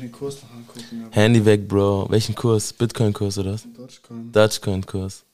[0.00, 1.04] Den Kurs noch angucken.
[1.06, 2.06] aber Handy weg, Bro.
[2.08, 2.72] Welchen Kurs?
[2.72, 3.62] Bitcoin-Kurs oder was?
[3.76, 4.32] Dogecoin.
[4.32, 5.24] Dogecoin-Kurs.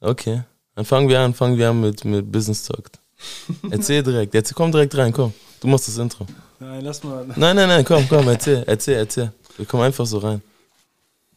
[0.00, 0.42] Okay.
[0.74, 2.90] Dann fangen wir an, fangen wir an mit, mit Business Talk.
[3.70, 4.32] Erzähl direkt.
[4.32, 5.34] Jetzt komm direkt rein, komm.
[5.60, 6.26] Du machst das Intro.
[6.58, 7.26] Nein, lass mal.
[7.36, 9.32] Nein, nein, nein, komm, komm, erzähl, erzähl, erzähl.
[9.56, 10.40] Wir kommen einfach so rein.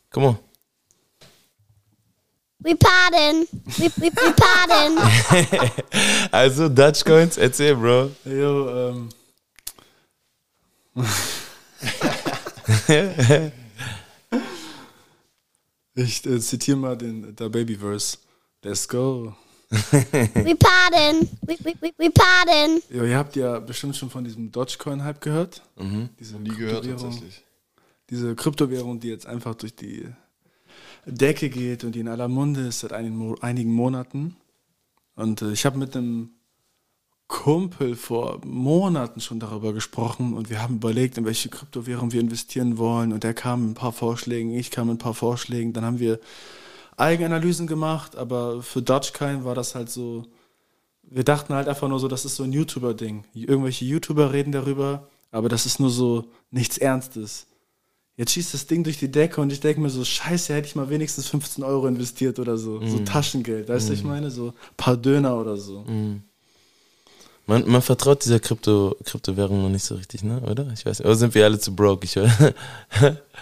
[0.09, 0.37] Komm on.
[2.59, 3.45] We pardon.
[3.77, 5.71] We, we, we pardon.
[6.31, 8.11] Also, Dutch Coins, erzähl, Bro.
[8.23, 9.09] Jo, ähm.
[15.95, 18.17] ich äh, zitiere mal den der Babyverse.
[18.63, 19.35] Let's go.
[19.69, 21.27] We pardon.
[21.41, 22.81] We, we, we, we pardon.
[22.89, 25.63] Jo, ihr habt ja bestimmt schon von diesem Dogecoin-Hype gehört.
[25.77, 26.09] Mhm.
[26.19, 27.01] Diese Nie gehört Kryptowährung.
[27.11, 27.43] tatsächlich.
[28.09, 30.07] Diese Kryptowährung, die jetzt einfach durch die
[31.05, 34.35] Decke geht und die in aller Munde ist seit einigen, Mo einigen Monaten.
[35.15, 36.31] Und äh, ich habe mit einem
[37.33, 42.77] Kumpel vor Monaten schon darüber gesprochen und wir haben überlegt, in welche Kryptowährung wir investieren
[42.77, 43.11] wollen.
[43.11, 45.73] Und er kam mit ein paar Vorschlägen, ich kam mit ein paar Vorschlägen.
[45.73, 46.19] Dann haben wir
[46.95, 50.27] Eigenanalysen gemacht, aber für Dogecoin war das halt so.
[51.01, 53.23] Wir dachten halt einfach nur so, das ist so ein YouTuber-Ding.
[53.33, 57.47] Irgendwelche YouTuber reden darüber, aber das ist nur so nichts Ernstes.
[58.15, 60.75] Jetzt schießt das Ding durch die Decke und ich denke mir so, scheiße, hätte ich
[60.75, 62.79] mal wenigstens 15 Euro investiert oder so.
[62.85, 64.29] So Taschengeld, weißt du, was ich meine?
[64.29, 65.83] So ein paar Döner oder so.
[67.45, 70.41] Man, man vertraut dieser Krypto, Kryptowährung noch nicht so richtig, ne?
[70.41, 70.71] Oder?
[70.73, 71.05] Ich weiß nicht.
[71.05, 72.05] Oder sind wir alle zu broke?
[72.05, 72.17] Ich,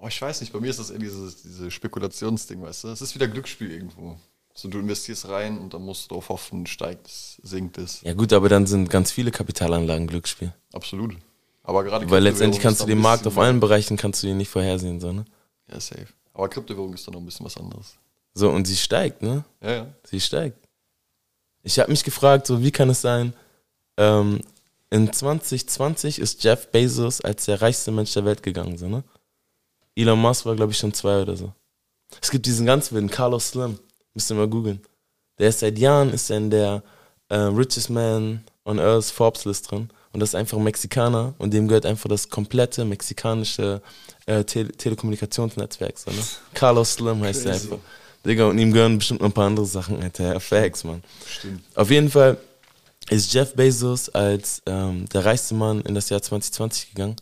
[0.00, 2.88] Oh, ich weiß nicht, bei mir ist das eher dieses, diese Spekulationsding, weißt du?
[2.88, 4.16] Es ist wieder Glücksspiel irgendwo.
[4.54, 8.02] So, du investierst rein und dann musst du darauf hoffen, steigt es, sinkt es.
[8.02, 10.52] ja, gut, aber dann sind ganz viele Kapitalanlagen Glücksspiel.
[10.72, 11.16] Absolut.
[11.64, 14.48] Aber gerade Weil letztendlich kannst du den Markt auf allen Bereichen kannst du ihn nicht
[14.48, 15.24] vorhersehen, so, ne?
[15.70, 16.06] Ja, safe.
[16.32, 17.96] Aber Kryptowährung ist dann noch ein bisschen was anderes.
[18.34, 19.44] So, und sie steigt, ne?
[19.60, 19.86] Ja, ja.
[20.04, 20.67] Sie steigt.
[21.62, 23.34] Ich habe mich gefragt, so wie kann es sein,
[23.96, 24.40] ähm,
[24.90, 29.04] in 2020 ist Jeff Bezos als der reichste Mensch der Welt gegangen, so, ne?
[29.94, 31.52] Elon Musk war, glaube ich, schon zwei oder so.
[32.22, 33.78] Es gibt diesen ganz wilden Carlos Slim,
[34.14, 34.80] müsst ihr mal googeln.
[35.38, 36.82] Der ist seit Jahren ist in der
[37.28, 39.88] äh, Richest Man on Earth Forbes List drin.
[40.12, 43.82] Und das ist einfach ein Mexikaner und dem gehört einfach das komplette mexikanische
[44.26, 45.98] äh, Tele Telekommunikationsnetzwerk.
[45.98, 46.22] So, ne?
[46.54, 47.66] Carlos Slim heißt er Crazy.
[47.66, 47.84] einfach.
[48.26, 50.38] Digga, und ihm gehören bestimmt noch ein paar andere Sachen, Alter.
[50.40, 51.02] Facts, Mann.
[51.26, 51.62] Stimmt.
[51.74, 52.36] Auf jeden Fall
[53.10, 57.16] ist Jeff Bezos als ähm, der reichste Mann in das Jahr 2020 gegangen.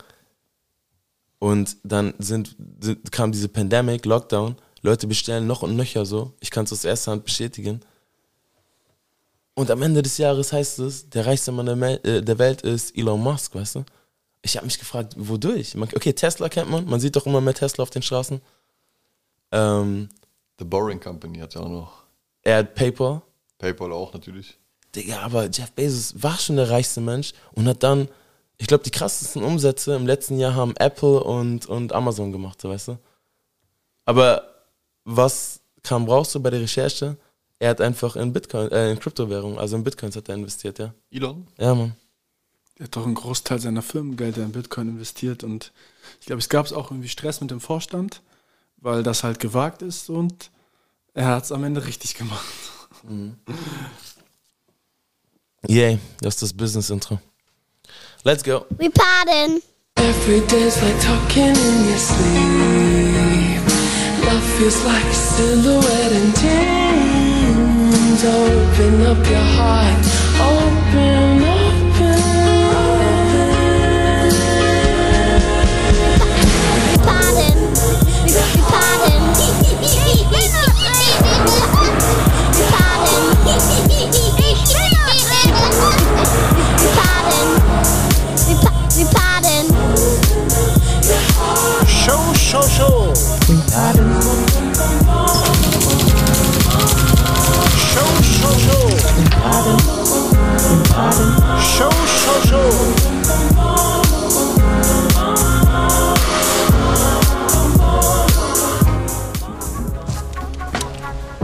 [1.39, 4.57] Und dann sind, sind, kam diese Pandemic, Lockdown.
[4.83, 6.33] Leute bestellen noch und nöcher so.
[6.41, 7.81] Ich kann es aus erster Hand bestätigen.
[9.55, 12.63] Und am Ende des Jahres heißt es, der reichste Mann der, Mel äh, der Welt
[12.63, 13.84] ist Elon Musk, weißt du?
[14.43, 15.75] Ich habe mich gefragt, wodurch?
[15.75, 16.84] Man- Okay, Tesla kennt man.
[16.87, 18.41] Man sieht doch immer mehr Tesla auf den Straßen.
[19.53, 20.09] Ähm,
[20.59, 22.03] The Boring Company hat ja auch noch.
[22.43, 23.22] er hat PayPal.
[23.59, 24.59] PayPal auch natürlich.
[24.94, 28.09] Digga, aber Jeff Bezos war schon der reichste Mensch und hat dann,
[28.56, 32.71] ich glaube, die krassesten Umsätze im letzten Jahr haben Apple und, und Amazon gemacht, so
[32.71, 32.99] weißt du?
[34.06, 34.43] Aber
[35.05, 37.16] was kam raus so bei der Recherche?
[37.59, 40.95] Er hat einfach in Bitcoin, äh, in Kryptowährung, also in Bitcoins hat er investiert, ja.
[41.11, 41.47] Elon?
[41.59, 41.97] Ja, Mann.
[42.78, 45.72] Er hat doch einen Großteil seiner Firmengelder in Bitcoin investiert und
[46.21, 48.22] ich glaube, es gab auch irgendwie Stress mit dem Vorstand,
[48.78, 50.50] weil das halt gewagt ist und
[51.14, 52.47] er hat es am Ende richtig gemacht.
[55.66, 57.19] Yay, das ist das Business-Intro.
[58.25, 58.66] Let's go.
[58.78, 59.62] We pardon.
[59.97, 63.62] Every day's like talking in your sleep.
[64.26, 68.25] Love feels like a silhouette in dreams.
[68.25, 70.04] Open up your heart,
[70.41, 71.46] open, open,
[100.97, 102.71] Show, show, show.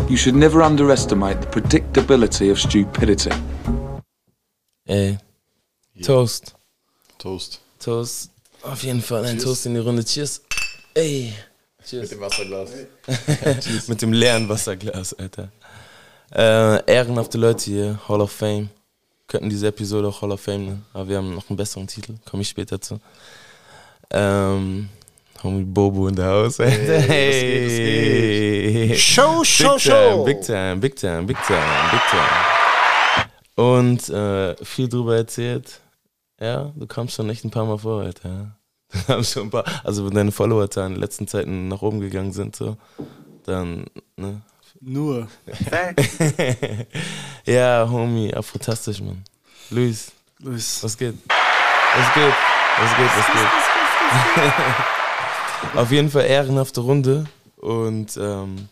[0.09, 3.31] You should never underestimate the predictability of stupidity.
[4.89, 5.19] Ey.
[6.03, 6.55] Toast.
[7.19, 7.61] Toast.
[7.79, 8.31] Toast.
[8.63, 10.03] Auf jeden Fall ein Toast in die Runde.
[10.03, 10.41] Cheers.
[10.95, 11.35] Ey.
[11.85, 12.05] Cheers.
[12.05, 12.71] Mit dem Wasserglas.
[13.89, 15.53] Mit dem leeren Wasserglas, Alter.
[16.35, 18.71] Äh, ehrenhafte Leute hier, Hall of Fame.
[19.33, 22.17] Könnten diese Episode auch Hall of Fame nennen, aber wir haben noch einen besseren Titel,
[22.29, 23.01] komme ich später zu.
[24.11, 24.91] Ähm,
[25.43, 26.61] Homie Bobo in der Haus.
[26.61, 27.01] Alter.
[27.01, 30.25] Hey, Show, show, Big time, show.
[30.25, 33.27] big time, big time, big time, big time.
[33.57, 35.81] Und äh, viel drüber erzählt.
[36.39, 38.59] Ja, du kamst schon echt ein paar Mal vor, Alter.
[39.09, 42.33] haben schon ein paar, also wenn deine Followerzahlen in den letzten Zeiten nach oben gegangen
[42.33, 42.77] sind, so,
[43.47, 43.87] dann,
[44.17, 44.43] ne?
[44.85, 45.29] Nur.
[47.47, 49.23] ja, Homie, ja, fantastisch, Mann.
[49.71, 50.83] Luis, Luis.
[50.83, 51.15] was geht?
[51.29, 52.35] Was geht?
[52.79, 53.11] Was geht?
[53.17, 53.49] Was geht?
[55.79, 57.27] Auf jeden Fall ehrenhafte Runde
[57.59, 58.69] und ähm,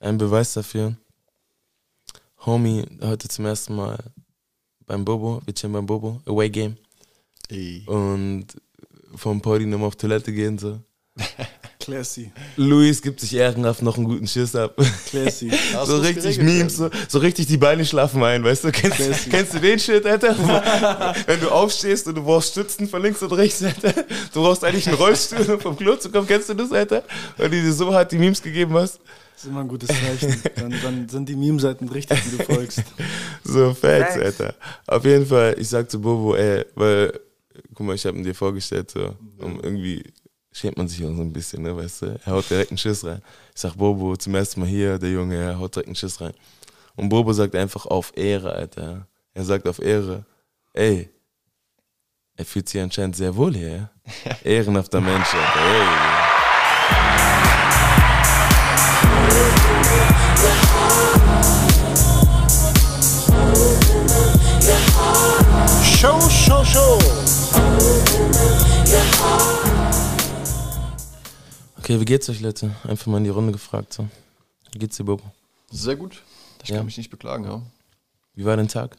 [0.00, 0.96] ein Beweis dafür.
[2.44, 3.96] Homie, heute zum ersten Mal
[4.86, 6.76] beim Bobo, wir chillen beim Bobo, Away Game.
[7.48, 7.84] Ey.
[7.86, 8.48] Und
[9.14, 10.80] vom Podi nochmal auf Toilette gehen so.
[11.84, 12.32] Classy.
[12.56, 14.74] Luis gibt sich ehrenhaft noch einen guten Schiss ab.
[15.10, 15.50] Classy.
[15.74, 18.72] Hast so richtig Memes, so, so richtig die Beine schlafen ein, weißt du?
[18.72, 19.28] Kennst, Classy.
[19.28, 20.34] kennst du den Shit, Alter?
[21.26, 23.92] Wenn du aufstehst und du brauchst Stützen von links und rechts, Alter.
[24.32, 26.26] Du brauchst eigentlich einen Rollstuhl, um vom Klo zu kommen.
[26.26, 27.02] Kennst du das, Alter?
[27.36, 29.00] Weil du dir so hart die Memes gegeben hast.
[29.34, 30.42] Das ist immer ein gutes Zeichen.
[30.56, 32.82] Dann, dann sind die Meme-Seiten richtig, die du folgst.
[33.46, 34.54] So, Facts, Alter.
[34.86, 37.20] Auf jeden Fall, ich sag zu Bobo, ey, weil,
[37.74, 40.02] guck mal, ich hab ihn dir vorgestellt, so, um irgendwie
[40.54, 42.20] schämt man sich auch so ein bisschen, ne, weißt du?
[42.24, 43.20] Er haut direkt einen Schiss rein.
[43.54, 46.32] Ich sag, Bobo, zum ersten Mal hier, der Junge, er haut direkt einen Schiss rein.
[46.94, 49.08] Und Bobo sagt einfach auf Ehre, Alter.
[49.34, 50.24] Er sagt auf Ehre,
[50.72, 51.10] ey,
[52.36, 53.90] er fühlt sich anscheinend sehr wohl hier, ja?
[54.44, 56.24] Ehrenhafter Mensch, Alter, ey.
[65.82, 66.98] Show, show, show.
[71.84, 72.74] Okay, wie geht's euch, Leute?
[72.84, 74.08] Einfach mal in die Runde gefragt, so.
[74.72, 75.22] Wie geht's dir, Bobo?
[75.70, 76.22] Sehr gut.
[76.62, 76.76] Ich Ja.
[76.78, 77.60] kann mich nicht beklagen, ja.
[78.34, 78.96] Wie war dein Tag?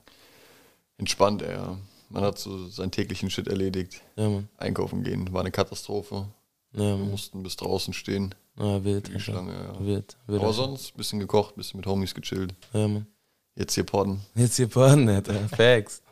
[0.99, 1.79] Entspannt, ja.
[2.09, 4.03] Man hat so seinen täglichen Shit erledigt.
[4.15, 4.49] Ja, Mann.
[4.57, 6.27] Einkaufen gehen war eine Katastrophe.
[6.73, 8.35] Ja, Wir mussten bis draußen stehen.
[8.55, 9.07] Ah, wild.
[9.07, 9.19] Die.
[9.19, 9.83] Schlange, ja.
[9.83, 10.15] Wild.
[10.27, 12.53] wild Aber sonst ein bisschen gekocht, ein bisschen mit Homies gechillt.
[12.71, 13.07] Ja, Mann.
[13.55, 14.21] Jetzt hier podden.
[14.35, 15.49] Jetzt hier Porn, Alter.
[15.49, 16.03] Facts.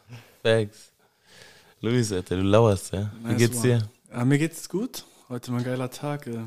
[0.41, 0.91] Facts.
[1.81, 3.11] Luis, Alter, du lauerst, ja.
[3.21, 3.63] Wie Nice geht's one.
[3.67, 3.89] dir?
[4.11, 5.05] Ja, mir geht's gut.
[5.29, 6.25] Heute mal ein geiler Tag.
[6.25, 6.45] äh.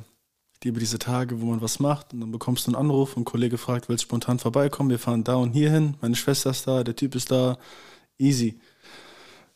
[0.59, 3.23] Ich liebe diese Tage, wo man was macht und dann bekommst du einen Anruf und
[3.23, 4.89] ein Kollege fragt, willst du spontan vorbeikommen?
[4.91, 5.97] Wir fahren da und hier hin.
[6.01, 7.59] Meine Schwester ist da, der Typ ist da.
[8.19, 8.59] Easy.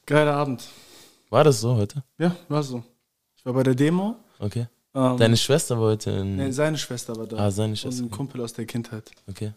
[0.07, 0.69] Geiler Abend.
[1.31, 2.05] War das so heute?
[2.19, 2.83] Ja, war so.
[3.37, 4.17] Ich war bei der Demo.
[4.39, 4.69] Okay.
[4.95, 6.37] Ähm, Deine Schwester war heute in.
[6.37, 7.37] nee, seine Schwester war da.
[7.39, 8.03] Ah, seine Und Schwester.
[8.05, 9.11] ein Kumpel aus der Kindheit.
[9.29, 9.53] Okay.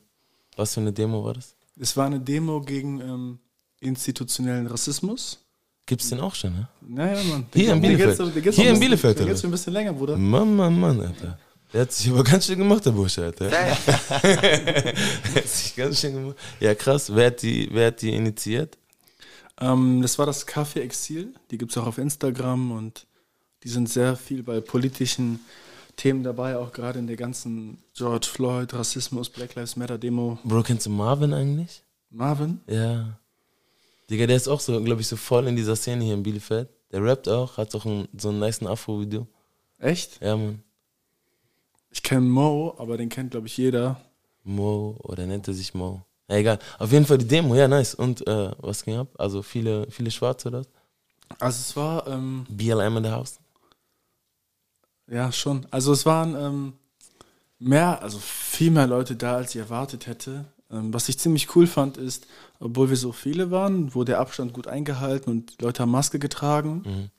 [0.55, 1.55] Was für eine Demo war das?
[1.77, 3.39] Es war eine Demo gegen ähm,
[3.81, 5.42] institutionellen Rassismus.
[5.85, 6.67] Gibt's den auch schon, ne?
[6.81, 7.45] Naja, Mann.
[7.53, 8.35] Hier in Der geht's- Bielefeld.
[8.35, 10.15] der geht's Hier in Bielefeld, Der geht's schon ein bisschen länger, Bruder.
[10.17, 11.37] Mann, Mann, Mann, Alter.
[11.73, 13.49] Der hat sich aber ganz schön gemacht, der Bursche, Alter.
[14.23, 14.93] der
[15.35, 16.37] hat sich ganz schön gemacht.
[16.59, 17.13] Ja, krass.
[17.13, 18.77] Wer hat die, wer hat die initiiert?
[19.59, 21.33] Ähm, das war das Café Exil.
[21.51, 23.05] Die gibt es auch auf Instagram und
[23.63, 25.39] die sind sehr viel bei politischen
[25.95, 30.39] Themen dabei, auch gerade in der ganzen George Floyd, Rassismus, Black Lives Matter Demo.
[30.43, 31.83] Bro, kennst du Marvin eigentlich?
[32.09, 32.61] Marvin?
[32.67, 33.17] Ja.
[34.09, 36.69] Digga, der ist auch so, glaube ich, so voll in dieser Szene hier in Bielefeld.
[36.91, 39.27] Der rappt auch, hat auch ein, so ein nice Afro-Video.
[39.79, 40.21] Echt?
[40.21, 40.63] Ja, Mann.
[41.89, 44.01] Ich kenne Mo, aber den kennt, glaube ich, jeder.
[44.43, 46.01] Mo, oder nennt er sich Mo?
[46.29, 46.59] Ja, egal.
[46.79, 47.93] Auf jeden Fall die Demo, ja, nice.
[47.95, 49.09] Und äh, was ging ab?
[49.17, 50.69] Also viele, viele Schwarze oder was?
[51.39, 53.39] Also es war, ähm, BLM in the house.
[55.07, 56.73] ja schon, also es waren ähm,
[57.59, 60.45] mehr, also viel mehr Leute da, als ich erwartet hätte.
[60.73, 62.25] Ähm, was ich ziemlich cool fand, ist,
[62.59, 66.17] obwohl wir so viele waren, wurde der Abstand gut eingehalten und die Leute haben Maske
[66.19, 66.83] getragen.
[66.85, 67.09] Mhm.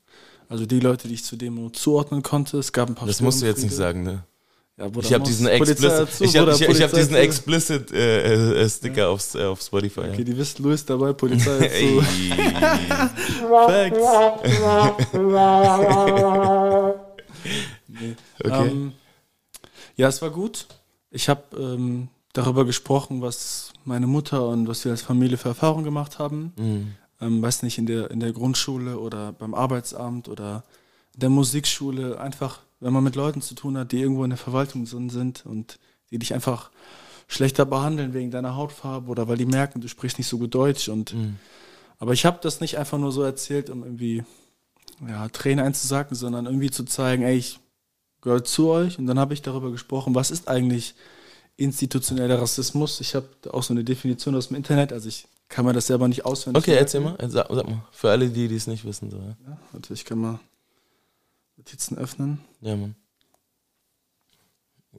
[0.49, 2.57] Also die Leute, die ich zur Demo zuordnen konnte.
[2.57, 4.23] Es gab ein paar Das musst du jetzt nicht sagen, ne?
[4.77, 8.69] Ja, Bruder, Ich habe diesen explicit, ich hab, ich, ich hab diesen explicit äh, äh,
[8.69, 10.01] Sticker aufs, äh, auf Spotify.
[10.01, 10.23] Okay, Ja.
[10.25, 11.57] die wisst, Louis dabei, Polizei.
[11.59, 12.01] Ey.
[13.67, 13.97] Facts.
[17.87, 18.15] nee.
[18.43, 18.67] Okay.
[18.67, 18.91] Ähm,
[19.95, 20.65] ja, es war gut.
[21.09, 25.85] Ich habe ähm, darüber gesprochen, was meine Mutter und was wir als Familie für Erfahrungen
[25.85, 26.53] gemacht haben.
[26.57, 26.91] Mhm.
[27.21, 30.63] Ähm, weiß nicht, in der, in der Grundschule oder beim Arbeitsamt oder
[31.15, 32.19] der Musikschule.
[32.19, 35.79] Einfach, wenn man mit Leuten zu tun hat, die irgendwo in der Verwaltung sind und
[36.11, 36.71] die dich einfach
[37.27, 40.89] schlechter behandeln wegen deiner Hautfarbe oder weil die merken, du sprichst nicht so gut Deutsch.
[40.89, 41.37] Und, Mhm.
[41.97, 44.25] Aber ich habe das nicht einfach nur so erzählt, um irgendwie
[45.07, 47.59] ja, Tränen einzusacken, sondern irgendwie zu zeigen, ey, ich
[48.21, 48.99] gehöre zu euch.
[48.99, 50.95] Und dann habe ich darüber gesprochen, was ist eigentlich
[51.57, 53.01] institutioneller Rassismus.
[53.01, 56.07] Ich habe auch so eine Definition aus dem Internet, also ich kann mir das selber
[56.07, 57.15] nicht auswendig Okay, erzähl mal.
[57.19, 57.83] Äh, Sag, sag mal.
[57.91, 59.09] Für alle, die die es nicht wissen.
[59.11, 59.35] So, ja?
[59.47, 60.39] Ja, warte, ich kann mal
[61.57, 62.39] Notizen öffnen.
[62.61, 62.95] ja, Mann.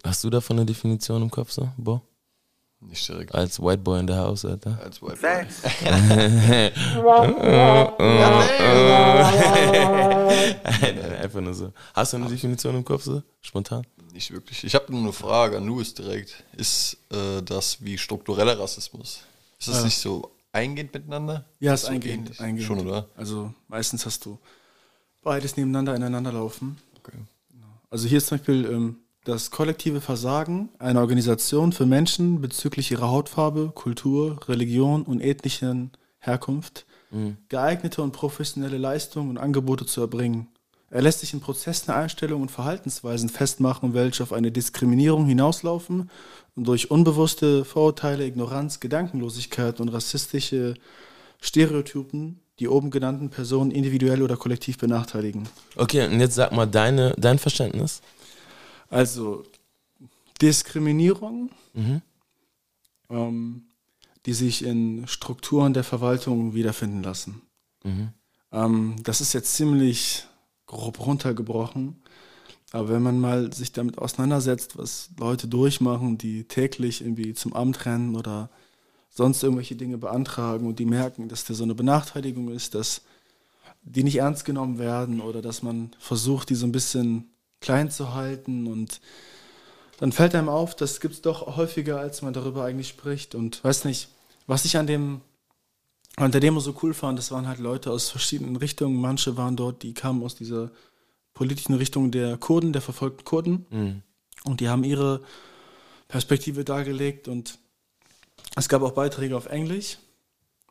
[0.04, 1.68] Hast du davon eine Definition im Kopf, so?
[1.78, 2.02] Bo?
[2.80, 3.34] Nicht direkt.
[3.34, 4.78] Als White Boy in the House, Alter.
[4.82, 5.26] Als Wifi.
[11.22, 11.72] Einfach nur so.
[11.94, 13.22] Hast du eine Definition im Kopf, so?
[13.40, 13.86] Spontan?
[14.16, 14.64] Nicht wirklich.
[14.64, 16.42] Ich habe nur eine Frage an Louis direkt.
[16.56, 19.20] Ist äh, das wie struktureller Rassismus?
[19.58, 19.84] Ist das Ja.
[19.84, 21.44] nicht so eingehend miteinander?
[21.60, 22.66] Ja, ist So eingehend, eingehend.
[22.66, 23.10] Schon, oder?
[23.14, 24.38] Also meistens hast du
[25.22, 26.78] beides nebeneinander ineinander laufen.
[26.98, 27.18] Okay.
[27.90, 33.10] Also hier ist zum Beispiel ähm, das kollektive Versagen einer Organisation für Menschen bezüglich ihrer
[33.10, 36.86] Hautfarbe, Kultur, Religion und ethnischen Herkunft,
[37.50, 40.48] geeignete und professionelle Leistungen und Angebote zu erbringen.
[40.90, 46.10] Er lässt sich in Prozessen, Einstellungen und Verhaltensweisen festmachen, welche auf eine Diskriminierung hinauslaufen
[46.54, 50.74] und durch unbewusste Vorurteile, Ignoranz, Gedankenlosigkeit und rassistische
[51.40, 55.46] Stereotypen die oben genannten Personen individuell oder kollektiv benachteiligen.
[55.76, 58.00] Okay, und jetzt sag mal deine, dein Verständnis.
[58.88, 59.44] Also
[60.40, 61.50] Diskriminierung,
[63.10, 63.66] ähm,
[64.24, 67.42] die sich in Strukturen der Verwaltung wiederfinden lassen.
[68.52, 70.26] Ähm, das ist jetzt ziemlich
[70.66, 71.96] grob runtergebrochen.
[72.72, 77.86] Aber wenn man mal sich damit auseinandersetzt, was Leute durchmachen, die täglich irgendwie zum Amt
[77.86, 78.50] rennen oder
[79.10, 83.02] sonst irgendwelche Dinge beantragen und die merken, dass da so eine Benachteiligung ist, dass
[83.82, 87.30] die nicht ernst genommen werden oder dass man versucht, die so ein bisschen
[87.60, 89.00] klein zu halten und
[89.98, 93.34] dann fällt einem auf, das gibt es doch häufiger, als man darüber eigentlich spricht.
[93.34, 94.08] Und weiß nicht,
[94.46, 95.22] was ich an dem
[96.16, 99.00] an der Demo so cool fand, das waren halt Leute aus verschiedenen Richtungen.
[99.00, 100.70] Manche waren dort, die kamen aus dieser
[101.34, 103.66] politischen Richtung der Kurden, der verfolgten Kurden.
[104.44, 105.20] Und die haben ihre
[106.08, 107.58] Perspektive dargelegt und
[108.54, 109.98] es gab auch Beiträge auf Englisch.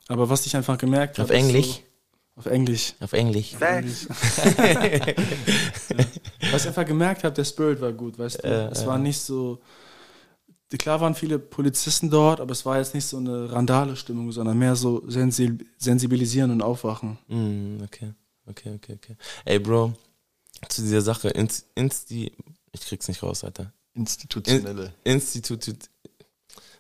[0.07, 1.25] Aber was ich einfach gemerkt habe.
[1.25, 1.67] Auf Englisch?
[1.67, 1.81] So,
[2.37, 2.93] auf Englisch.
[2.99, 3.53] Auf Englisch.
[3.59, 4.07] Englisch.
[6.51, 8.47] Was ich einfach gemerkt habe, der Spirit war gut, weißt du.
[8.47, 8.87] Äh, es äh.
[8.87, 9.59] war nicht so.
[10.77, 14.75] Klar waren viele Polizisten dort, aber es war jetzt nicht so eine Randale-Stimmung, sondern mehr
[14.75, 17.17] so sensi sensibilisieren und aufwachen.
[17.27, 18.13] Mm, okay,
[18.45, 19.17] okay, okay, okay.
[19.45, 19.93] Ey, Bro,
[20.69, 22.31] zu dieser Sache, ins, Insti,
[22.71, 23.71] ich krieg's nicht raus, Alter.
[23.93, 24.93] Institutionelle.
[25.03, 25.71] In, Institut,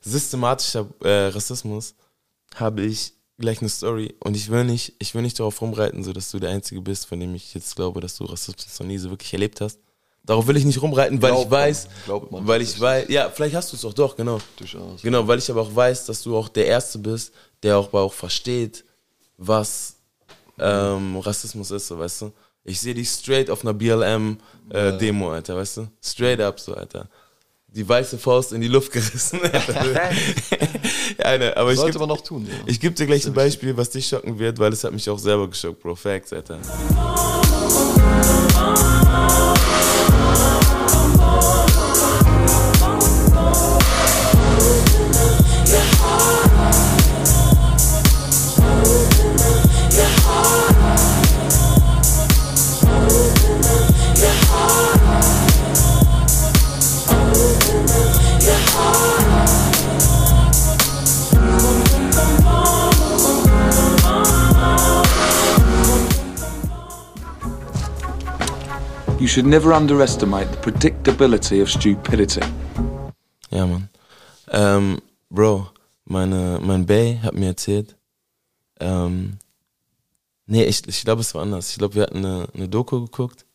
[0.01, 1.95] systematischer äh, Rassismus
[2.55, 6.13] habe ich gleich eine Story und ich will nicht, ich will nicht darauf rumreiten, so
[6.13, 8.97] dass du der Einzige bist, von dem ich jetzt glaube, dass du Rassismus noch nie
[8.97, 9.79] so wirklich erlebt hast.
[10.25, 13.05] Darauf will ich nicht rumreiten, weil Glaubt ich weiß, man, glaubt man weil ich weiß,
[13.09, 14.39] ja, vielleicht hast du es auch doch, genau.
[14.57, 15.01] Durchaus.
[15.03, 18.11] Genau, weil ich aber auch weiß, dass du auch der Erste bist, der auch, auch
[18.13, 18.83] versteht,
[19.37, 19.97] was
[20.57, 22.31] ähm, Rassismus ist, so, weißt du.
[22.63, 25.87] Ich sehe dich straight auf einer BLM-Demo, Alter, weißt du.
[26.03, 27.07] Straight up, so, Alter.
[27.67, 29.39] Die weiße Faust in die Luft gerissen.
[31.23, 32.53] Ja, ne, aber ich Sollte geb- man auch tun, ja.
[32.65, 35.19] ich gebe dir gleich ein Beispiel, was dich schocken wird, weil es hat mich auch
[35.19, 35.95] selber geschockt, Bro.
[35.95, 36.59] Facts, Alter.
[69.17, 72.41] You should never underestimate the predictability of stupidity.
[73.49, 73.89] Ja, Mann.
[74.49, 75.69] Ähm, Bro,
[76.03, 77.95] meine, mein Bay hat mir erzählt,
[78.79, 79.37] ähm,
[80.45, 81.71] nee, ich, ich glaube, es war anders.
[81.71, 83.45] Ich glaube, wir hatten eine, eine Doku geguckt.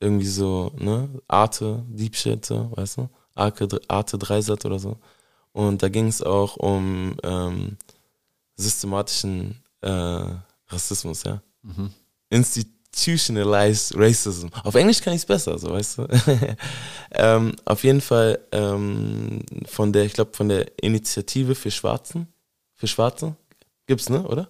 [0.00, 1.10] Irgendwie so, ne?
[1.28, 3.08] Arte, Deep Shit, so, weißt du?
[3.34, 4.96] Arte, Arte Dreisat oder so.
[5.52, 7.76] Und da ging es auch um ähm,
[8.56, 10.24] systematischen äh,
[10.68, 11.42] Rassismus, ja.
[12.92, 14.48] Institutionalized Racism.
[14.64, 16.08] Auf Englisch kann ich es besser, so weißt du.
[17.12, 22.28] ähm, auf jeden Fall ähm, von der, ich glaube, von der Initiative für Schwarzen.
[22.74, 23.34] Für Schwarze.
[23.86, 24.48] Gibt's, ne, oder?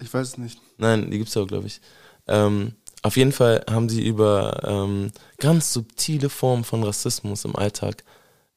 [0.00, 0.60] Ich weiß es nicht.
[0.78, 1.80] Nein, die gibt's auch, glaube ich.
[2.28, 8.04] Ähm, auf jeden Fall haben sie über ähm, ganz subtile Formen von Rassismus im Alltag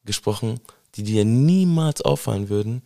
[0.05, 0.59] gesprochen,
[0.95, 2.83] die dir niemals auffallen würden,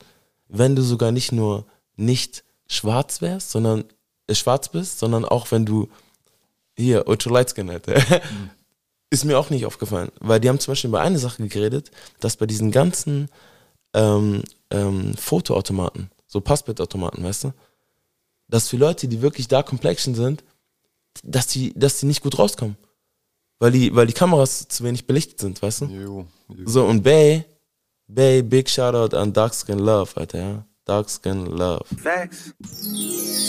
[0.47, 1.65] wenn du sogar nicht nur
[1.97, 3.83] nicht schwarz wärst, sondern
[4.27, 5.89] äh, schwarz bist, sondern auch wenn du
[6.77, 7.95] hier ultra light skin Alter.
[9.09, 12.35] Ist mir auch nicht aufgefallen, weil die haben zum Beispiel über eine Sache geredet, dass
[12.35, 13.29] bei diesen ganzen
[13.93, 17.53] ähm, ähm, Fotoautomaten, so Passbildautomaten, weißt du,
[18.49, 20.43] dass für Leute, die wirklich da Complexion sind,
[21.23, 22.77] dass die, dass die nicht gut rauskommen.
[23.59, 25.85] Weil die, weil die Kameras zu wenig belichtet sind, weißt du?
[25.85, 26.63] Jo, jo.
[26.65, 27.43] So, und Bay,
[28.07, 30.65] Bay, big Shoutout an Dark Skin Love, Alter, ja.
[30.87, 31.83] Dark Skin Love.
[32.01, 32.53] Facts.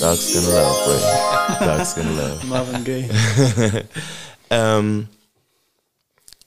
[0.00, 1.64] Dark Skin Love, bro.
[1.64, 2.46] Dark Skin Love.
[2.48, 3.08] Marvin Gaye.
[4.50, 5.08] Ähm,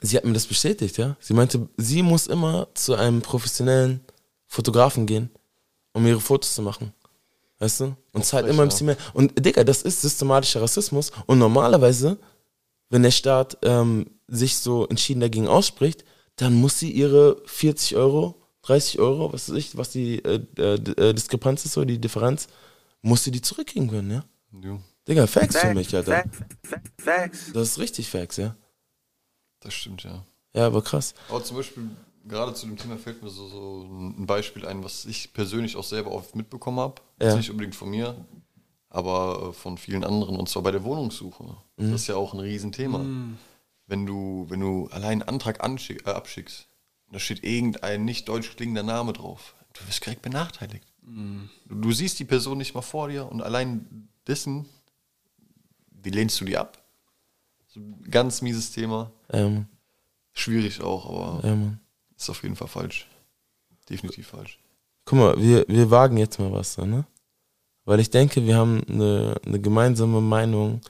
[0.00, 1.16] sie hat mir das bestätigt, ja.
[1.20, 4.00] Sie meinte, sie muss immer zu einem professionellen
[4.48, 5.30] Fotografen gehen,
[5.92, 6.92] um ihre Fotos zu machen.
[7.60, 7.96] Weißt du?
[8.12, 8.96] Und zahlt immer ein bisschen mehr.
[9.14, 11.12] Und Digga, das ist systematischer Rassismus.
[11.26, 12.18] Und normalerweise,
[12.90, 18.41] wenn der Staat ähm, sich so entschieden dagegen ausspricht, dann muss sie ihre 40 Euro,
[18.62, 22.48] 30 Euro, was weiß ich, was die äh, äh, äh, Diskrepanz ist, so die Differenz,
[23.02, 24.24] muss sie die zurückkriegen können, ja.
[24.60, 24.80] jo.
[25.08, 26.24] Digga, Facts für mich, Alter.
[27.04, 28.54] Das ist richtig Facts, ja.
[29.60, 30.24] Das stimmt, ja.
[30.54, 31.14] Ja, aber krass.
[31.28, 31.90] Aber zum Beispiel,
[32.24, 35.84] gerade zu dem Thema fällt mir so, so ein Beispiel ein, was ich persönlich auch
[35.84, 37.02] selber oft mitbekommen habe.
[37.20, 37.34] Ja.
[37.34, 38.14] Nicht unbedingt von mir,
[38.90, 41.44] aber äh, von vielen anderen, und zwar bei der Wohnungssuche.
[41.76, 41.90] Mhm.
[41.92, 43.04] Das ist ja auch ein Riesenthema.
[43.86, 46.68] Wenn, du, wenn du allein einen Antrag äh, abschickst,
[47.12, 50.86] da steht irgendein nicht deutsch klingender Name drauf, du wirst direkt benachteiligt.
[51.02, 54.66] Du, du siehst die Person nicht mal vor dir und allein dessen,
[55.90, 56.82] wie lehnst du die ab?
[57.68, 59.10] So ein ganz mieses Thema.
[59.30, 59.66] Ähm,
[60.32, 61.80] Schwierig auch, aber Mann.
[62.16, 63.08] ist auf jeden Fall falsch.
[63.88, 64.58] Definitiv falsch.
[65.04, 67.04] Guck mal, wir, wir wagen jetzt mal was, ne?
[67.84, 70.80] Weil ich denke, wir haben eine, eine gemeinsame Meinung,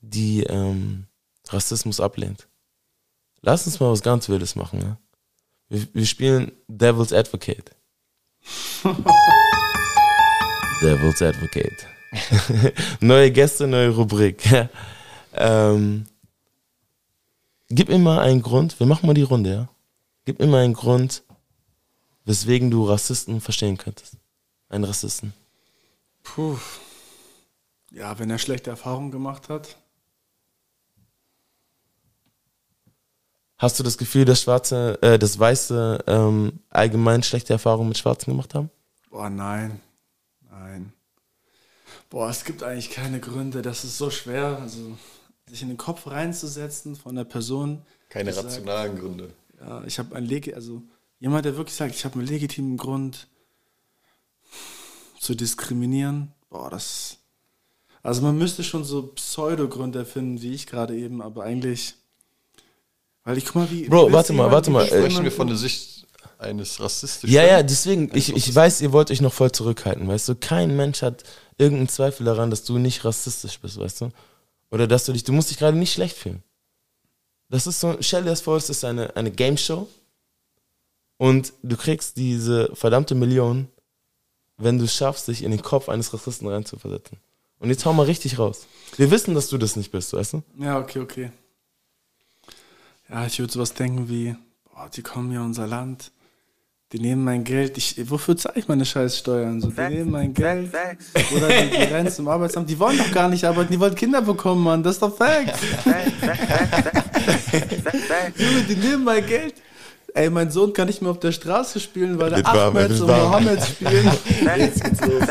[0.00, 1.06] die ähm,
[1.48, 2.48] Rassismus ablehnt.
[3.40, 4.98] Lass uns mal was ganz Wildes machen, ne?
[5.72, 7.74] Wir, wir spielen Devil's Advocate.
[10.82, 11.86] Devil's Advocate.
[13.00, 14.42] neue Gäste, neue Rubrik.
[15.32, 16.04] ähm,
[17.70, 19.68] gib immer einen Grund, wir machen mal die Runde, ja?
[20.26, 21.22] Gib immer einen Grund,
[22.26, 24.18] weswegen du Rassisten verstehen könntest.
[24.68, 25.32] Einen Rassisten.
[26.22, 26.58] Puh.
[27.92, 29.78] Ja, wenn er schlechte Erfahrungen gemacht hat.
[33.62, 38.32] Hast du das Gefühl, dass Schwarze, äh, dass Weiße ähm, allgemein schlechte Erfahrungen mit Schwarzen
[38.32, 38.70] gemacht haben?
[39.08, 39.80] Boah, nein.
[40.50, 40.92] Nein.
[42.10, 43.62] Boah, es gibt eigentlich keine Gründe.
[43.62, 44.98] Das ist so schwer, also
[45.46, 47.82] sich in den Kopf reinzusetzen von der Person.
[48.08, 49.32] Keine die sagt, rationalen Gründe.
[49.60, 50.82] Ja, ich habe ein Leg also
[51.20, 53.28] jemand, der wirklich sagt, ich habe einen legitimen Grund
[55.20, 56.32] zu diskriminieren.
[56.50, 57.18] Boah, das.
[58.02, 61.94] Also man müsste schon so Pseudogründe erfinden, wie ich gerade eben, aber eigentlich.
[63.24, 63.88] Weil ich guck mal, wie.
[63.88, 64.88] Bro, warte mal, warte mal, äh?
[64.88, 66.06] Sprechen wir von der Sicht
[66.38, 67.34] eines rassistischen.
[67.34, 70.34] Ja, ja, deswegen, ich, ich weiß, ihr wollt euch noch voll zurückhalten, weißt du?
[70.34, 71.22] Kein Mensch hat
[71.56, 74.08] irgendeinen Zweifel daran, dass du nicht rassistisch bist, weißt du?
[74.70, 76.42] Oder dass du dich, du musst dich gerade nicht schlecht fühlen.
[77.48, 79.86] Das ist so, stell dir das vor, es ist eine, eine Game Show
[81.18, 83.68] und du kriegst diese verdammte Million,
[84.56, 87.18] wenn du es schaffst, dich in den Kopf eines Rassisten reinzuversetzen.
[87.58, 88.66] Und jetzt hau mal richtig raus.
[88.96, 90.42] Wir wissen, dass du das nicht bist, weißt du?
[90.58, 91.30] Ja, okay, okay.
[93.12, 96.12] Ja, ich würde sowas denken wie, boah, die kommen hier in unser Land,
[96.92, 99.60] die nehmen mein Geld, ich, wofür zahle ich meine Scheißsteuern?
[99.60, 100.72] So, die nehmen mein Geld
[101.36, 104.22] oder die, die rennen zum Arbeitsamt, die wollen doch gar nicht arbeiten, die wollen Kinder
[104.22, 105.58] bekommen, Mann, das ist doch Fact.
[108.36, 109.54] Junge, die nehmen mein Geld.
[110.14, 113.06] Ey, mein Sohn kann nicht mehr auf der Straße spielen, weil mir, Ahmed und.
[113.06, 114.10] Mohammed spielen.
[114.58, 115.22] Jetzt geht's los.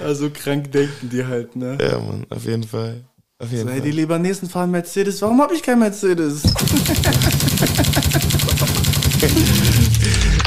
[0.00, 1.78] Also krank denken die halt, ne?
[1.80, 3.04] Ja, Mann, auf jeden Fall.
[3.40, 3.90] Auf jeden So, hey, Fall.
[3.90, 5.20] die Libanesen fahren Mercedes.
[5.22, 6.42] Warum habe ich kein Mercedes?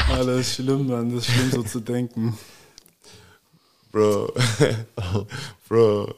[0.08, 1.14] ah, das ist schlimm, Mann.
[1.14, 2.38] Das ist schlimm, so zu denken.
[3.90, 4.32] Bro.
[5.68, 6.14] Bro.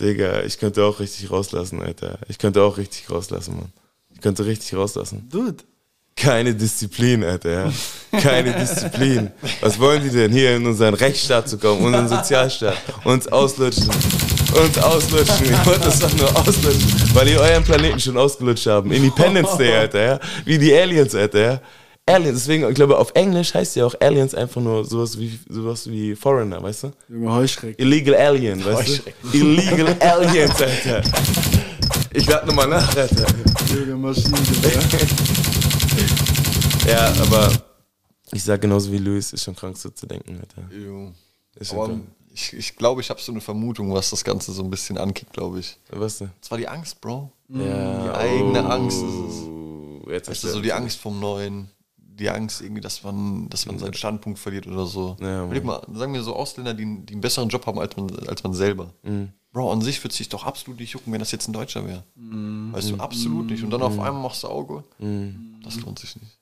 [0.00, 2.18] Digga, ich könnte auch richtig rauslassen, Alter.
[2.28, 3.72] Ich könnte auch richtig rauslassen, Mann.
[4.14, 5.28] Ich könnte richtig rauslassen.
[5.30, 5.62] Dude.
[6.16, 7.72] Keine Disziplin, Alter, ja.
[8.20, 9.30] Keine Disziplin.
[9.60, 12.76] Was wollen die denn hier in unseren Rechtsstaat zu kommen, unseren Sozialstaat?
[13.04, 13.90] Uns auslutschen.
[14.54, 15.46] Uns auslutschen.
[15.46, 18.90] Ihr wollt das doch nur auslutschen, weil ihr euren Planeten schon ausgelutscht haben.
[18.90, 20.20] Independence Day, Alter, ja.
[20.44, 21.60] Wie die Aliens, Alter, ja.
[22.06, 25.88] Aliens, deswegen, ich glaube, auf Englisch heißt ja auch Aliens einfach nur sowas wie, sowas
[25.88, 26.92] wie Foreigner, weißt du?
[27.08, 27.78] Junge Heuschreck.
[27.78, 29.36] Illegal Alien, weißt du?
[29.38, 31.02] Illegal Aliens, Alter.
[32.12, 33.26] Ich lade nochmal nach, Alter.
[33.72, 34.80] Junge Maschinengewehr.
[36.88, 37.52] Ja, aber
[38.32, 40.68] ich sag genauso wie Luis, ist schon krank so zu denken, Alter.
[40.74, 41.12] Jo.
[41.54, 42.02] Ist schon Aber krank.
[42.32, 45.32] Ich ich glaube, ich habe so eine Vermutung, was das Ganze so ein bisschen ankickt,
[45.32, 45.78] glaube ich.
[45.90, 46.30] Was denn?
[46.40, 47.32] Das war die Angst, Bro.
[47.48, 48.04] Ja.
[48.04, 49.42] Die eigene Angst ist es.
[49.42, 53.66] Oh, jetzt Weißt du, so die Angst vom Neuen, die Angst irgendwie, dass man, dass
[53.66, 55.16] man seinen Standpunkt verliert oder so.
[55.20, 58.42] Ja, mal, sagen wir so Ausländer, die, die einen besseren Job haben als man, als
[58.42, 58.92] man selber.
[59.52, 61.84] Bro, an sich würde es sich doch absolut nicht jucken, wenn das jetzt ein Deutscher
[61.84, 62.04] wäre.
[62.72, 63.64] Weißt du, absolut nicht.
[63.64, 64.84] Und dann auf einmal machst du Auge.
[65.64, 66.38] Das lohnt sich nicht.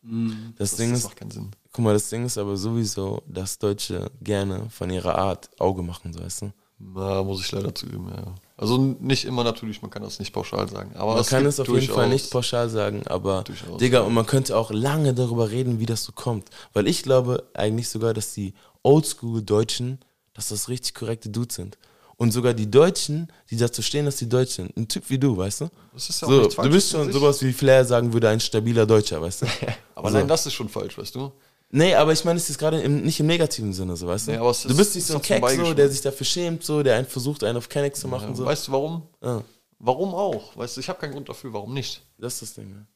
[0.58, 1.50] Das Das, Ding ist, macht keinen Sinn.
[1.72, 6.12] guck mal, das Ding ist aber sowieso, dass Deutsche gerne von ihrer Art Auge machen,
[6.12, 6.52] so weißt du?
[6.80, 8.34] Na, muss ich leider zugeben, ja.
[8.56, 10.94] Also nicht immer natürlich, man kann das nicht pauschal sagen.
[10.94, 14.04] Aber Man kann gibt es auf jeden Fall nicht pauschal sagen, aber Durchaus, Digga, ja.
[14.04, 16.50] und man könnte auch lange darüber reden, wie das so kommt.
[16.74, 19.98] Weil ich glaube eigentlich sogar, dass die Oldschool-Deutschen,
[20.34, 21.78] dass das richtig korrekte Dudes sind.
[22.20, 24.76] Und sogar die Deutschen, die dazu stehen, dass die Deutsch sind.
[24.76, 25.68] Ein Typ wie du, weißt du?
[25.94, 28.40] Das ist ja auch So, nichts du bist schon sowas wie Flair sagen würde, ein
[28.40, 29.46] stabiler Deutscher, weißt du?
[29.94, 31.32] Aber Also- nein, das ist schon falsch, weißt du?
[31.70, 34.30] Nee, aber ich meine, es ist gerade im, nicht im negativen Sinne, so weißt du?
[34.32, 36.64] Nee, aber es du ist- bist nicht so ein Keck, so, der sich dafür schämt,
[36.64, 38.30] so, der einen versucht, einen auf Kenneck zu machen.
[38.30, 38.44] Ja, so.
[38.46, 39.02] Weißt du warum?
[39.22, 39.42] Ja,
[39.78, 40.56] Warum auch?
[40.56, 42.02] Weißt du, ich habe keinen Grund dafür, warum nicht.
[42.18, 42.70] das ist das Ding.
[42.70, 42.86] ja.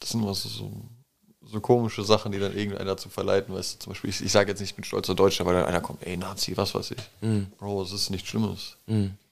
[0.00, 0.70] Das sind nur so, so,
[1.46, 4.50] so komische Sachen, die dann irgendeiner dazu verleiten, weißt du, zum Beispiel, ich, ich sage
[4.50, 7.38] jetzt nicht, ich bin stolzer Deutscher, weil dann einer kommt, ey, Nazi, was weiß ich.
[7.58, 8.76] Bro, es ist nichts Schlimmes.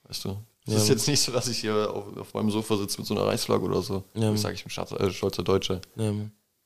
[0.08, 0.36] Weißt du?
[0.66, 3.14] Es ist jetzt nicht so, dass ich hier auf, auf meinem Sofa sitze mit so
[3.14, 4.04] einer Reichsflagge oder so.
[4.14, 5.80] Ja, ich sage, ich bin stolzer, äh, stolzer Deutscher.
[5.96, 6.12] Ja.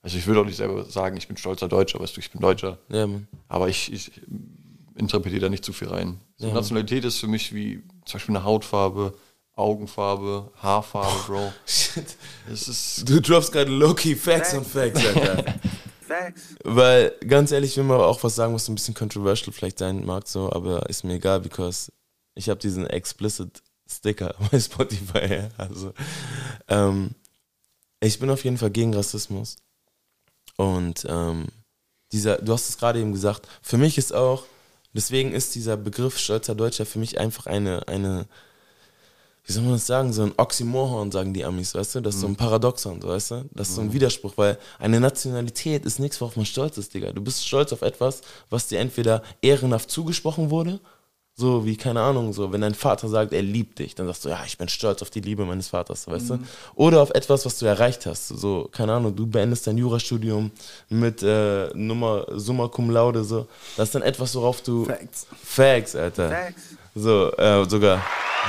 [0.03, 2.41] Also ich will auch nicht selber sagen, ich bin stolzer Deutscher, weißt du, ich bin
[2.41, 2.79] Deutscher.
[2.91, 3.09] Ja.
[3.49, 4.13] Aber ich, ich
[4.95, 6.21] interpretiere da nicht zu viel rein.
[6.37, 9.15] So Nationalität ist für mich wie zum Beispiel eine Hautfarbe,
[9.57, 11.53] Augenfarbe, Haarfarbe, Bro.
[11.67, 12.17] Shit.
[13.09, 15.55] Du droppst gerade low-key Facts on Facts, Alter.
[16.63, 20.05] Weil, ganz ehrlich, ich will mal auch was sagen, was ein bisschen controversial vielleicht sein
[20.05, 21.91] mag, so, aber ist mir egal, because
[22.35, 25.93] ich habe diesen explicit Sticker bei Spotify, ja, also,
[26.69, 27.11] ähm,
[28.01, 29.57] ich bin auf jeden Fall gegen Rassismus
[30.57, 31.47] und ähm,
[32.13, 34.45] dieser, du hast es gerade eben gesagt, für mich ist auch,
[34.93, 38.27] deswegen ist dieser Begriff stolzer Deutscher für mich einfach eine, eine,
[39.47, 42.01] wie soll man das sagen, so ein Oxymoron, sagen die Amis, weißt du?
[42.01, 43.45] Das ist so ein Paradoxon, so, weißt du?
[43.53, 47.13] Das ist so ein Widerspruch, weil eine Nationalität ist nichts, worauf man stolz ist, Digga.
[47.13, 50.81] Du bist stolz auf etwas, was dir entweder ehrenhaft zugesprochen wurde,
[51.39, 54.31] so wie, keine Ahnung, so, wenn dein Vater sagt, er liebt dich, dann sagst du,
[54.31, 56.39] ja, ich bin stolz auf die Liebe meines Vaters, weißt du?
[56.75, 60.51] Oder auf etwas, was du erreicht hast, so, keine Ahnung, du beendest dein Jurastudium
[60.89, 63.47] mit äh, Nummer, Summa Cum Laude, so.
[63.77, 64.87] Das ist dann etwas, worauf du...
[64.87, 65.27] Facts.
[65.45, 66.31] Facts, Alter.
[66.99, 68.03] So, äh, sogar.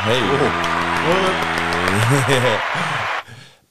[0.06, 0.22] Hey.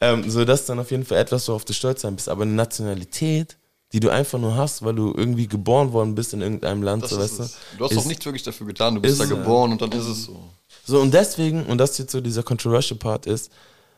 [0.02, 2.28] ähm, so, das ist dann auf jeden Fall etwas, worauf du stolz sein bist.
[2.28, 3.56] Aber eine Nationalität,
[3.94, 7.10] die du einfach nur hast, weil du irgendwie geboren worden bist in irgendeinem Land, Das
[7.10, 7.42] so, weißt du.
[7.78, 9.92] Du hast ist- doch nichts wirklich dafür getan, du bist ist, da geboren und dann
[9.92, 10.38] ist es so.
[10.84, 13.50] So, und deswegen, und das jetzt so dieser controversial Part ist,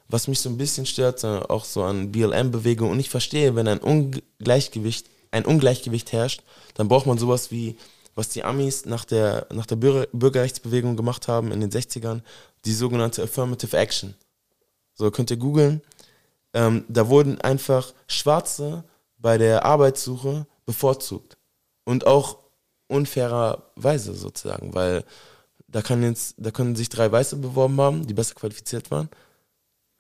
[0.08, 3.78] was mich so ein bisschen stört, auch so an BLM-Bewegung, und ich verstehe, wenn ein
[3.78, 6.42] Ungleichgewicht, ein Ungleichgewicht herrscht,
[6.74, 7.76] dann braucht man sowas wie,
[8.18, 12.22] was die Amis nach der, nach der Bürger, Bürgerrechtsbewegung gemacht haben in den 60ern,
[12.64, 14.14] die sogenannte Affirmative Action.
[14.94, 15.82] So, könnt ihr googeln.
[16.52, 18.82] Ähm, da wurden einfach Schwarze
[19.18, 21.38] bei der Arbeitssuche bevorzugt.
[21.84, 22.38] Und auch
[22.88, 25.04] unfairerweise sozusagen, weil
[25.68, 29.08] da kann jetzt, da können sich drei Weiße beworben haben, die besser qualifiziert waren.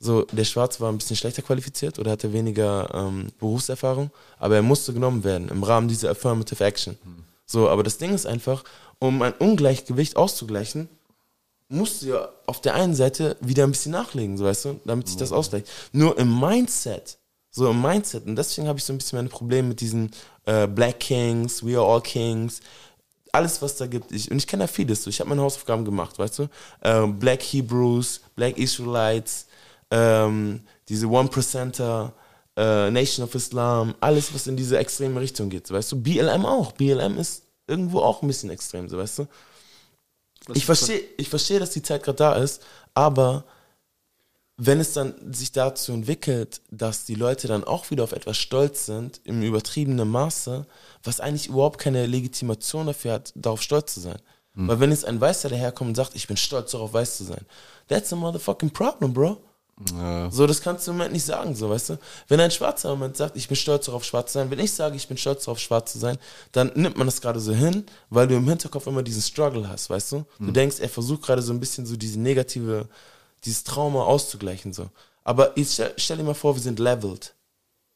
[0.00, 4.62] So, der Schwarz war ein bisschen schlechter qualifiziert oder hatte weniger ähm, Berufserfahrung, aber er
[4.62, 6.98] musste genommen werden im Rahmen dieser Affirmative Action.
[7.50, 8.62] So, aber das Ding ist einfach,
[8.98, 10.88] um ein Ungleichgewicht auszugleichen,
[11.68, 15.08] musst du ja auf der einen Seite wieder ein bisschen nachlegen, so weißt du, damit
[15.08, 15.66] sich das ausgleicht.
[15.92, 17.18] Nur im Mindset,
[17.50, 20.10] so im Mindset, und deswegen habe ich so ein bisschen meine Probleme mit diesen
[20.44, 22.60] äh, Black Kings, We Are All Kings,
[23.32, 24.12] alles, was da gibt.
[24.12, 25.02] Ich, und ich kenne da vieles.
[25.02, 25.10] So.
[25.10, 26.48] Ich habe meine Hausaufgaben gemacht, weißt du?
[26.82, 29.46] Ähm, Black Hebrews, Black Israelites,
[29.90, 32.12] ähm, diese One Percenter,
[32.58, 36.02] äh, Nation of Islam, alles, was in diese extreme Richtung geht, weißt du?
[36.02, 36.72] BLM auch.
[36.72, 39.26] BLM ist irgendwo auch ein bisschen extrem, so, weißt du?
[40.54, 42.62] Ich verstehe, ich verstehe, dass die Zeit gerade da ist,
[42.94, 43.44] aber
[44.56, 48.86] wenn es dann sich dazu entwickelt, dass die Leute dann auch wieder auf etwas stolz
[48.86, 50.66] sind, im übertriebenen Maße,
[51.04, 54.18] was eigentlich überhaupt keine Legitimation dafür hat, darauf stolz zu sein.
[54.54, 57.46] Weil wenn jetzt ein Weißer daherkommt und sagt, ich bin stolz darauf, weiß zu sein,
[57.86, 59.40] that's a motherfucking problem, bro.
[60.30, 61.98] So, das kannst du im Moment nicht sagen, so, weißt du?
[62.26, 64.72] Wenn ein Schwarzer im Moment sagt, ich bin stolz darauf, schwarz zu sein, wenn ich
[64.72, 66.18] sage, ich bin stolz darauf, schwarz zu sein,
[66.50, 69.88] dann nimmt man das gerade so hin, weil du im Hinterkopf immer diesen Struggle hast,
[69.88, 70.24] weißt du?
[70.40, 72.88] Du denkst, er versucht gerade so ein bisschen so diese negative,
[73.44, 74.88] dieses Trauma auszugleichen, so.
[75.22, 77.34] Aber jetzt stell, stell dir mal vor, wir sind leveled.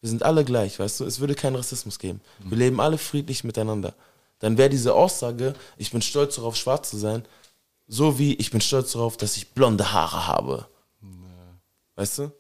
[0.01, 1.05] Wir sind alle gleich, weißt du?
[1.05, 2.21] Es würde keinen Rassismus geben.
[2.41, 3.95] Wir leben alle friedlich miteinander.
[4.39, 7.25] Dann wäre diese Aussage, ich bin stolz darauf, schwarz zu sein,
[7.89, 10.67] so wie ich bin stolz darauf, dass ich blonde Haare habe.
[11.97, 12.31] Weißt du?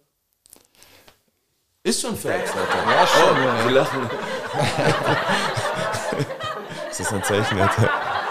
[1.82, 2.90] Ist schon Facts, Alter.
[2.90, 3.36] Ja, schon.
[3.36, 4.00] Oh, Sie lachen.
[6.90, 7.90] ist das ein Zeichen, Alter?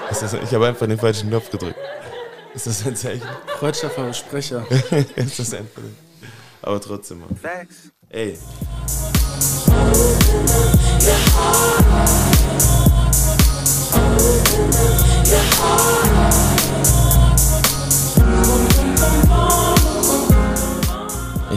[0.09, 1.77] Ist das, ich habe einfach den falschen Knopf gedrückt.
[2.53, 3.27] Ist das ein Zeichen?
[3.59, 4.65] Freudscher Versprecher.
[5.15, 5.81] ist das einfach.
[6.61, 7.39] Aber trotzdem, Mann.
[8.09, 8.37] Ey.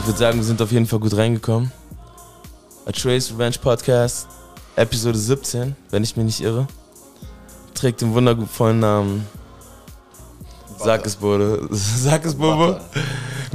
[0.05, 1.73] Ich würde sagen, wir sind auf jeden Fall gut reingekommen.
[2.85, 4.29] A Trace Revenge Podcast,
[4.77, 6.67] Episode 17, wenn ich mich nicht irre.
[7.73, 9.27] Trägt den wundervollen Namen.
[10.77, 11.61] Sag es, Bruder.
[11.71, 12.77] Sag es, Bobo.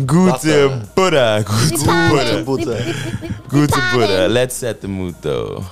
[0.07, 1.43] Gute Butter.
[1.43, 2.43] Gute.
[2.43, 2.83] Butter.
[3.47, 4.27] Gute Butter.
[4.27, 5.63] Let's set the mood, though.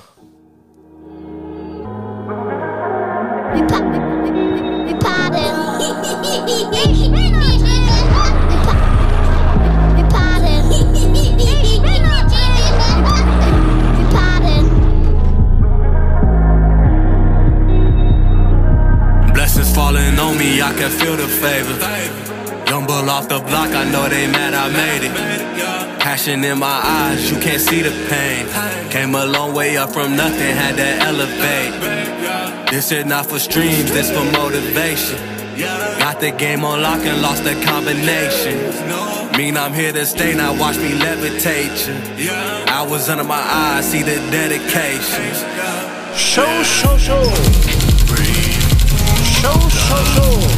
[20.78, 21.74] Can feel the favor.
[22.70, 25.98] Young bull off the block, I know they mad I made it.
[25.98, 28.46] Passion in my eyes, you can't see the pain.
[28.88, 32.70] Came a long way up from nothing, had to elevate.
[32.70, 35.18] This shit not for streams, this for motivation.
[35.98, 38.56] Got the game on lock and lost the combination.
[39.36, 42.30] Mean I'm here to stay, now watch me levitate you.
[42.68, 45.34] I was under my eyes, see the dedication.
[46.14, 47.24] Show, show, show.
[49.24, 50.57] Show, show, show.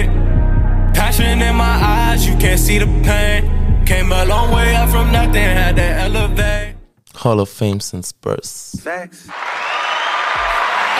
[1.11, 3.85] Passion in my eyes, you can't see the pain.
[3.85, 6.75] Came a long way up from nothing, had to elevate.
[7.15, 8.79] Hall of Fame since birth.
[8.79, 9.27] Facts.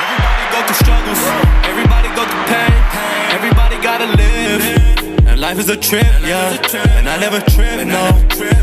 [0.03, 1.21] Everybody go through struggles,
[1.63, 2.73] everybody go through pain.
[3.37, 5.27] Everybody gotta live.
[5.27, 6.59] And life is a trip, yeah.
[6.97, 8.11] And I never trip, no.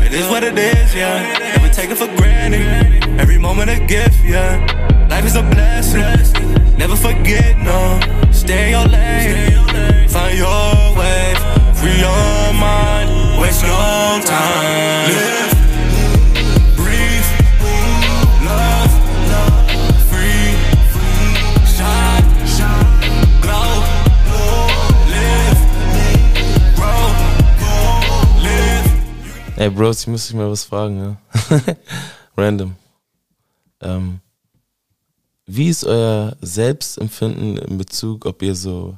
[0.05, 1.33] It is what it is, yeah.
[1.57, 2.61] Never take it for granted.
[3.19, 5.07] Every moment a gift, yeah.
[5.09, 6.77] Life is a blessing.
[6.77, 7.99] Never forget, no.
[8.49, 10.09] Stay your lane.
[10.09, 11.35] Find your way.
[11.75, 13.39] Free your mind.
[13.39, 14.89] Waste no time.
[29.57, 31.17] Ey, Bros, ich muss dich mal was fragen, ja.
[32.37, 32.75] Random.
[33.81, 34.21] Ähm,
[35.51, 38.97] wie ist euer Selbstempfinden in Bezug, ob ihr so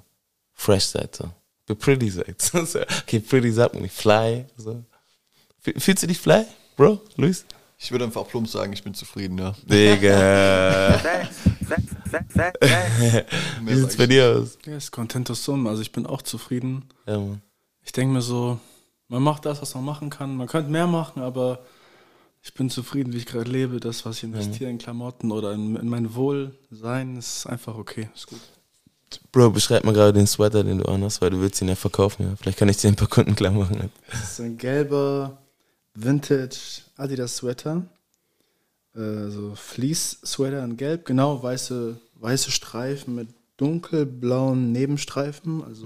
[0.54, 1.16] fresh seid?
[1.16, 1.30] So?
[1.68, 2.52] Wie pretty seid?
[3.04, 3.96] Okay, pretty sagt man nicht.
[3.96, 4.46] Fly.
[4.58, 4.84] So.
[5.64, 7.00] Fühl- Fühlst du dich fly, Bro?
[7.18, 7.46] Luis?
[7.84, 9.56] Ich würde einfach plump sagen, ich bin zufrieden, ja.
[9.64, 11.00] Digga.
[13.62, 14.58] Wie sieht's bei ich dir aus?
[14.66, 15.66] Ja, ist contentus sum.
[15.68, 16.86] Also ich bin auch zufrieden.
[17.08, 17.42] Ja, Mann.
[17.84, 18.60] Ich denke mir so,
[19.08, 20.36] man macht das, was man machen kann.
[20.36, 21.60] Man könnte mehr machen, aber
[22.44, 23.80] ich bin zufrieden, wie ich gerade lebe.
[23.80, 28.10] Das, was ich investiere in Klamotten oder in, in mein Wohlsein, ist einfach okay.
[28.16, 28.40] Ist gut.
[29.32, 32.24] Bro, beschreib mal gerade den Sweater, den du anhast, weil du willst ihn ja verkaufen.
[32.24, 32.36] Ja.
[32.36, 33.92] Vielleicht kann ich dir ein paar Kunden klar machen.
[34.10, 35.38] Das ist ein gelber
[35.94, 37.86] Vintage Adidas Sweater.
[38.96, 45.64] Äh, so Fleece-Sweater in Gelb, genau, weiße, weiße Streifen mit dunkelblauen Nebenstreifen.
[45.64, 45.86] Also,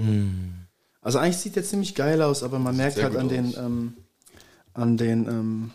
[1.01, 3.93] also eigentlich sieht der ziemlich geil aus, aber man merkt halt gut an den, ähm,
[4.73, 5.71] an den ähm,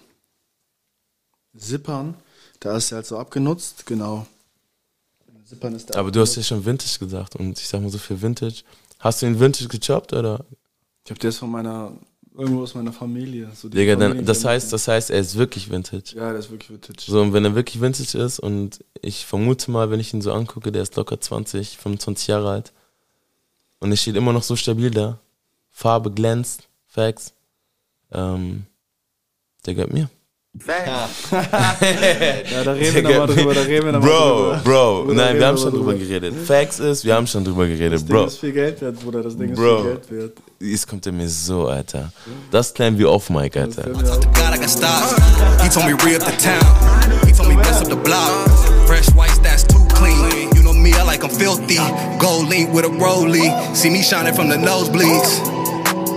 [1.57, 2.15] Zippern,
[2.61, 4.27] da ist er halt so abgenutzt, genau.
[5.27, 7.81] An den Zippern ist der Aber du hast ja schon Vintage gesagt und ich sag
[7.81, 8.63] mal so für Vintage.
[8.99, 10.45] Hast du ihn Vintage gechoppt oder?
[11.09, 11.93] Ich der ist von meiner,
[12.35, 13.51] irgendwo aus meiner Familie.
[13.55, 16.15] So Digga, dann, das heißt, das heißt, er ist wirklich Vintage.
[16.15, 17.01] Ja, der ist wirklich Vintage.
[17.01, 20.33] So, und wenn er wirklich Vintage ist und ich vermute mal, wenn ich ihn so
[20.33, 22.73] angucke, der ist locker 20, 25 Jahre alt
[23.81, 25.19] und er steht immer noch so stabil da.
[25.71, 27.33] Farbe glänzt, Facts.
[28.13, 28.67] Ähm,
[29.67, 30.11] der gehört mir.
[30.67, 31.09] Ja,
[32.65, 34.61] da reden wir nochmal drüber, da reden wir nochmal Bro, drüber.
[34.65, 35.93] Bro, Bruder, nein, wir haben schon drüber.
[35.93, 36.35] drüber geredet.
[36.45, 38.19] Facts ist, wir haben schon drüber geredet, Das Bro.
[38.19, 39.77] Ding ist viel Geld wert, Bruder, das Ding ist Bro.
[39.83, 40.33] viel Geld wert.
[40.59, 42.13] Jetzt kommt er mir so, Alter.
[42.51, 43.91] Das klären wir off, Mike, Alter.
[43.91, 43.95] God,
[44.53, 45.05] I got stop.
[45.63, 47.27] He told me re the town.
[47.27, 48.49] He told me best up the block.
[48.87, 50.51] Fresh whites, that's too clean.
[50.57, 51.79] You know me, I like 'em filthy.
[52.19, 53.51] Gold link with a rollie.
[53.75, 55.41] See me shining from the nosebleeds.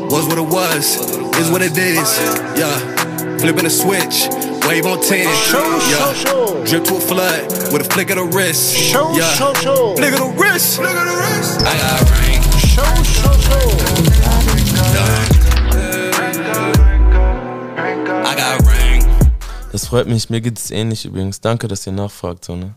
[0.09, 0.97] Was what it was,
[1.39, 2.19] is what it is.
[2.57, 3.02] Yeah.
[3.39, 4.27] Flipping a switch,
[4.67, 5.25] wave on 10.
[5.25, 6.63] Yeah.
[6.65, 8.73] Drip to a flood with a flick of the wrist.
[8.75, 9.33] Show, Yeah.
[9.35, 9.95] show, show.
[9.95, 10.75] Flick of the wrist.
[10.77, 11.61] Flick of the wrist.
[11.61, 12.41] I got ring.
[12.59, 14.83] Show, show, show.
[18.25, 19.05] I got ring.
[19.71, 21.41] Das freut mich, mir geht es ähnlich übrigens.
[21.41, 22.75] Danke, dass ihr nachfragt, so, ne?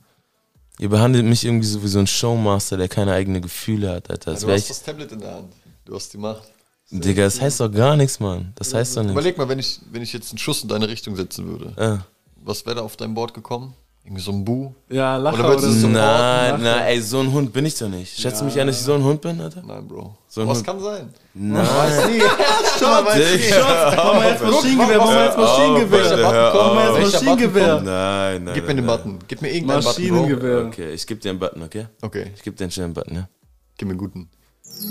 [0.79, 4.33] Ihr behandelt mich irgendwie so wie so ein Showmaster, der keine eigenen Gefühle hat, Alter.
[4.33, 5.53] Das Du wär hast ich, das Tablet in der Hand.
[5.85, 6.42] Du hast die Macht.
[6.90, 8.53] Digga, das heißt doch gar nichts, Mann.
[8.55, 9.12] Das heißt doch nichts.
[9.12, 11.72] Überleg mal, wenn ich, wenn ich jetzt einen Schuss in deine Richtung setzen würde.
[11.79, 12.07] Ja.
[12.44, 13.75] Was wäre da auf dein Board gekommen?
[14.05, 14.70] Irgendwie so ein Bu?
[14.88, 18.16] Ja, Lacher Oder du so- Nein, nein, ey, so ein Hund bin ich doch nicht.
[18.16, 19.64] Schätzt du mich an, dass ich so ein Hund bin, Alter?
[19.66, 20.16] Nein, Bro.
[20.29, 20.66] So ein Was Hund.
[20.68, 21.12] kann sein?
[21.35, 21.64] Nein.
[21.64, 22.16] Machen wir
[24.31, 26.18] jetzt Maschinengewehr, machen wir jetzt Maschinengewehr.
[26.18, 26.99] wir auf.
[27.01, 27.81] jetzt Maschinengewehr.
[27.81, 28.55] Nein, nein.
[28.55, 28.87] Gib mir den.
[28.87, 29.18] Button.
[29.27, 30.03] Gib mir irgendeinen Button.
[30.03, 30.66] Maschinengewehr.
[30.66, 31.87] Okay, ich geb dir einen Button, okay?
[32.03, 33.29] Okay, Ich geb dir einen schönen Button, ja?
[33.77, 34.31] gib mir einen guten.
[34.78, 34.84] Ja,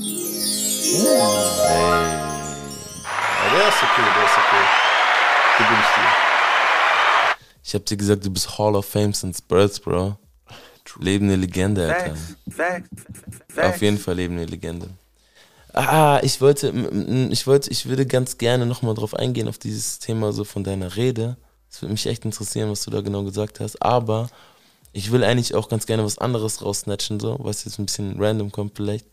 [3.52, 4.64] der ist okay, der ist okay.
[5.60, 6.10] Den gebe ich dir.
[7.64, 10.18] Ich hab dir gesagt, du bist Hall of Fame since birth, Bro.
[11.00, 12.16] Lebende Legende, Alter.
[13.70, 14.90] Auf jeden Fall lebende Legende.
[15.74, 16.70] Ah, ich wollte,
[17.32, 20.96] ich wollte, ich würde ganz gerne nochmal drauf eingehen, auf dieses Thema so von deiner
[20.96, 21.38] Rede.
[21.70, 23.82] Das würde mich echt interessieren, was du da genau gesagt hast.
[23.82, 24.30] Aber
[24.94, 28.52] ich will eigentlich auch ganz gerne was anderes raussnatchen, so, was jetzt ein bisschen random
[28.52, 29.06] kommt vielleicht.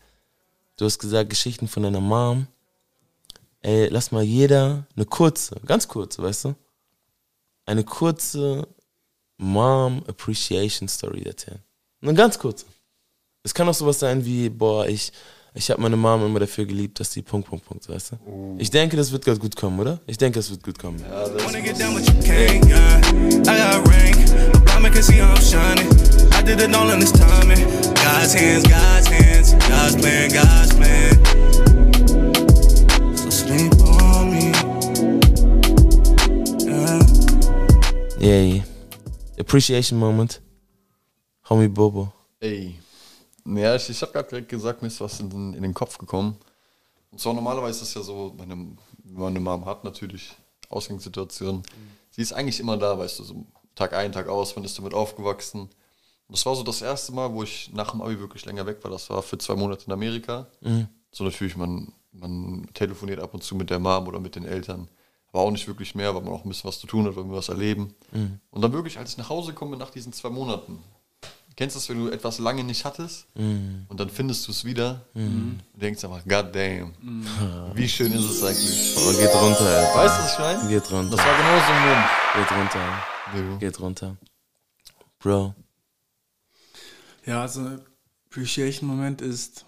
[0.77, 2.47] Du hast gesagt, Geschichten von deiner Mom.
[3.61, 6.55] Ey, lass mal jeder eine kurze, ganz kurze, weißt du?
[7.65, 8.67] Eine kurze
[9.37, 11.59] Mom Appreciation Story erzählen.
[12.01, 12.65] Eine ganz kurze.
[13.43, 15.13] Es kann auch sowas sein wie, boah, ich,
[15.53, 18.55] ich habe meine Mom immer dafür geliebt, dass sie Punkt, Punkt, Punkt, weißt du?
[18.57, 20.01] Ich denke, das wird ganz gut kommen, oder?
[20.07, 20.99] Ich denke, das wird gut kommen.
[21.45, 21.93] Wanna get down,
[30.03, 31.15] plan, God's plan.
[33.15, 34.51] So sleep on me.
[36.67, 36.99] Yeah.
[38.19, 38.63] Yay.
[39.39, 40.41] Appreciation Moment.
[41.49, 42.11] Homie Bobo.
[42.39, 42.75] Ey.
[43.45, 45.97] Ja, ich, ich habe gerade direkt gesagt, mir ist was in, den- in den Kopf
[45.97, 46.37] gekommen.
[47.11, 50.31] Und zwar normalerweise ist es ja so, meine, meine Mom hat natürlich
[50.69, 51.63] Ausgangssituationen.
[52.11, 54.93] Sie ist eigentlich immer da, weißt du, so Tag ein, Tag aus, man ist damit
[54.93, 55.69] aufgewachsen.
[56.33, 58.89] Das war so das erste Mal, wo ich nach dem Abi wirklich länger weg war.
[58.91, 60.47] Das war für zwei Monate in Amerika.
[61.11, 64.87] So natürlich, man, man telefoniert ab und zu mit der Mom oder mit den Eltern.
[65.31, 67.23] Aber auch nicht wirklich mehr, weil man auch ein bisschen was zu tun hat, weil
[67.25, 67.93] wir was erleben.
[68.49, 70.79] Und dann wirklich, als ich nach Hause komme nach diesen zwei Monaten,
[71.55, 75.05] Kennst du das, wenn du etwas lange nicht hattest und dann findest du es wieder
[75.13, 76.93] und denkst einfach, God damn,
[77.75, 78.95] wie schön ist es eigentlich.
[78.97, 79.95] Oh, geht runter, Alter.
[79.95, 80.67] Weißt du, was ich meine?
[80.69, 81.15] Geht runter.
[81.15, 82.07] Das war genau so ein Moment.
[82.33, 83.59] Geht runter.
[83.59, 84.17] Geht runter.
[85.19, 85.53] Bro.
[87.25, 87.61] Ja, also
[88.29, 89.65] Appreciation-Moment ist.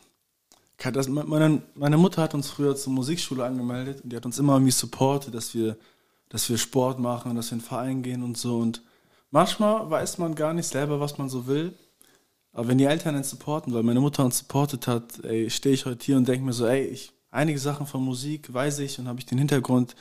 [0.91, 4.53] Das, meine, meine Mutter hat uns früher zur Musikschule angemeldet und die hat uns immer
[4.53, 5.77] irgendwie supportet, dass wir,
[6.27, 8.57] dass wir Sport machen, dass wir in den Verein gehen und so.
[8.57, 8.81] Und
[9.31, 11.73] manchmal weiß man gar nicht selber, was man so will.
[12.51, 15.13] Aber wenn die Eltern uns supporten, weil meine Mutter uns supportet hat,
[15.47, 18.79] stehe ich heute hier und denke mir so, ey, ich, einige Sachen von Musik weiß
[18.79, 19.95] ich und habe ich den Hintergrund,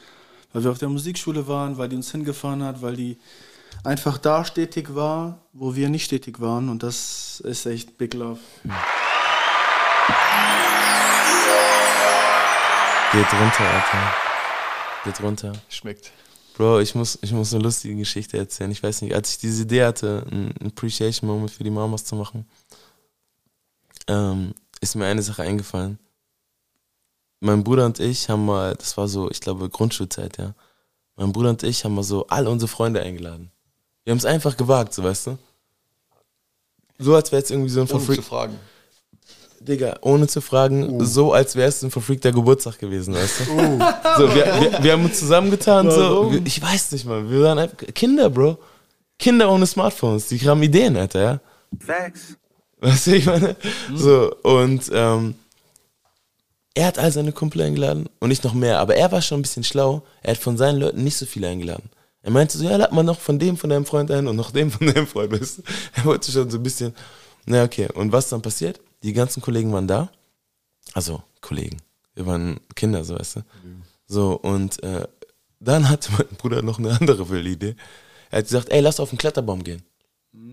[0.52, 3.18] weil wir auf der Musikschule waren, weil die uns hingefahren hat, weil die
[3.82, 6.68] einfach da stetig war, wo wir nicht stetig waren.
[6.68, 8.40] Und das ist echt Big Love.
[13.12, 14.14] Geht runter, Alter.
[15.04, 15.52] Geht runter.
[15.68, 16.12] Schmeckt.
[16.56, 18.70] Bro, ich muss, ich muss eine lustige Geschichte erzählen.
[18.70, 22.14] Ich weiß nicht, als ich diese Idee hatte, einen Appreciation Moment für die Mamas zu
[22.14, 22.46] machen,
[24.06, 25.98] ähm, ist mir eine Sache eingefallen.
[27.40, 30.54] Mein Bruder und ich haben mal, das war so, ich glaube, Grundschulzeit, ja.
[31.16, 33.50] Mein Bruder und ich haben mal so all unsere Freunde eingeladen.
[34.04, 35.38] Wir haben es einfach gewagt, so weißt du.
[36.98, 38.58] So als wäre es irgendwie so ein Ohne verfreak- zu fragen.
[39.60, 43.44] Digga, ohne zu fragen, so als wäre es ein verfreakter Geburtstag gewesen, weißt du?
[43.46, 46.32] So, wir, wir, wir haben uns zusammengetan, so, Warum?
[46.34, 48.58] wir, ich weiß nicht mal, wir waren einfach Kinder, Bro.
[49.18, 51.40] Kinder ohne Smartphones, die haben Ideen, Alter, ja?
[51.80, 52.36] Facts.
[52.80, 53.56] Weißt du, ich meine?
[53.94, 55.34] So, und ähm,
[56.74, 59.42] er hat all seine Kumpel eingeladen und nicht noch mehr, aber er war schon ein
[59.42, 60.02] bisschen schlau.
[60.22, 61.88] Er hat von seinen Leuten nicht so viele eingeladen.
[62.24, 64.50] Er meinte so, ja, lad mal noch von dem von deinem Freund ein und noch
[64.50, 65.30] dem von deinem Freund?
[65.94, 66.94] Er wollte schon so ein bisschen,
[67.44, 67.86] na okay.
[67.92, 68.80] Und was dann passiert?
[69.02, 70.10] Die ganzen Kollegen waren da.
[70.94, 71.76] Also, Kollegen.
[72.14, 73.40] Wir waren Kinder, so weißt du.
[74.06, 75.06] So, und äh,
[75.60, 77.76] dann hatte mein Bruder noch eine andere wilde Idee.
[78.30, 79.82] Er hat gesagt, ey, lass auf den Kletterbaum gehen.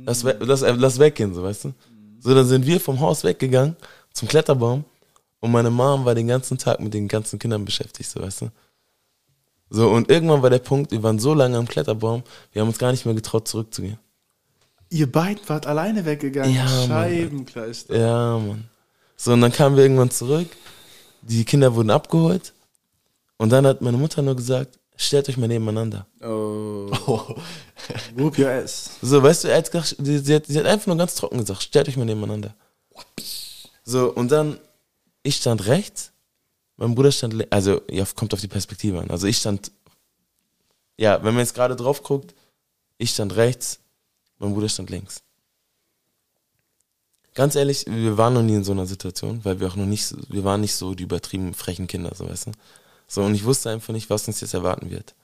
[0.06, 1.74] Lass, we lass, äh, lass weggehen, so weißt du.
[2.20, 3.78] So, dann sind wir vom Haus weggegangen
[4.12, 4.84] zum Kletterbaum
[5.40, 8.52] und meine Mom war den ganzen Tag mit den ganzen Kindern beschäftigt, so weißt du.
[9.74, 12.78] So, und irgendwann war der Punkt, wir waren so lange am Kletterbaum, wir haben uns
[12.78, 13.98] gar nicht mehr getraut, zurückzugehen.
[14.90, 16.54] Ihr beiden wart alleine weggegangen.
[16.54, 16.88] Ja, Mann.
[16.88, 17.98] Scheibenkleister.
[17.98, 18.66] Ja, Mann.
[19.16, 20.50] So, und dann kamen wir irgendwann zurück,
[21.22, 22.52] die Kinder wurden abgeholt
[23.38, 26.06] und dann hat meine Mutter nur gesagt, stellt euch mal nebeneinander.
[26.22, 26.92] Oh.
[28.18, 28.98] Whoop your ass.
[29.02, 29.48] So, weißt du,
[30.00, 32.54] sie, hat, sie hat einfach nur ganz trocken gesagt, stellt euch mal nebeneinander.
[33.86, 34.58] So, und dann,
[35.24, 36.11] ich stand rechts,
[36.78, 39.10] mein Bruder stand, also, ja, kommt auf die Perspektive an.
[39.10, 39.72] Also, ich stand,
[40.98, 42.34] ja, wenn man jetzt gerade drauf guckt,
[42.98, 43.80] ich stand rechts,
[44.40, 45.24] mein Bruder stand links.
[47.34, 50.14] Ganz ehrlich, wir waren noch nie in so einer Situation, weil wir auch noch nicht,
[50.30, 52.52] wir waren nicht so die übertrieben frechen Kinder, so, weißt du.
[53.08, 55.16] So, und ich wusste einfach nicht, was uns jetzt erwarten wird.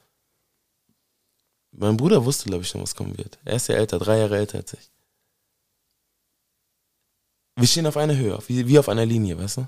[1.72, 3.38] Mein Bruder wusste, glaube ich, schon, was kommen wird.
[3.46, 4.90] Er ist ja älter, drei Jahre älter als ich.
[7.56, 9.68] Wir stehen auf einer Höhe, wie, wie auf einer Linie, weißt du?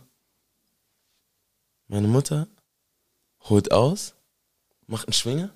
[1.90, 2.48] Meine Mutter
[3.42, 4.14] holt aus,
[4.86, 5.50] macht einen Schwinger,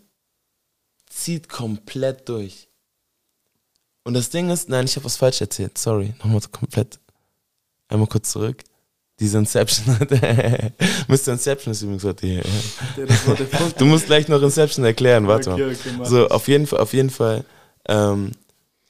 [1.08, 2.68] zieht komplett durch.
[4.04, 5.78] Und das Ding ist, nein, ich habe was falsch erzählt.
[5.78, 7.00] Sorry, nochmal komplett.
[7.88, 8.64] Einmal kurz zurück.
[9.20, 9.96] Diese Inception.
[11.08, 11.34] Mr.
[11.34, 12.44] Inception ist übrigens heute hier.
[13.78, 15.62] Du musst gleich noch Inception erklären, warte mal.
[15.62, 17.46] okay, so, auf jeden Fall, auf jeden Fall.
[17.88, 18.32] Ähm,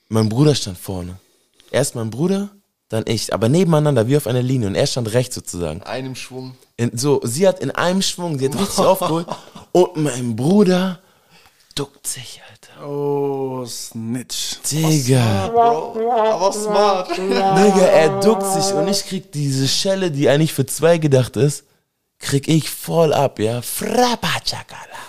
[0.07, 1.19] mein Bruder stand vorne.
[1.71, 2.49] Erst mein Bruder,
[2.93, 4.67] dann ich, aber nebeneinander, wie auf einer Linie.
[4.67, 5.79] Und er stand rechts sozusagen.
[5.79, 6.55] In einem Schwung.
[6.77, 9.27] In, so, sie hat in einem Schwung, sie hat richtig aufgeholt.
[9.71, 10.99] Und mein Bruder
[11.75, 12.87] duckt sich, Alter.
[12.87, 14.57] Oh, Snitch.
[14.71, 15.45] Digga.
[15.45, 17.09] Aber smart.
[17.17, 21.63] Digga, er duckt sich und ich krieg diese Schelle, die eigentlich für zwei gedacht ist,
[22.19, 23.61] krieg ich voll ab, ja.
[23.61, 25.01] Frabachakala.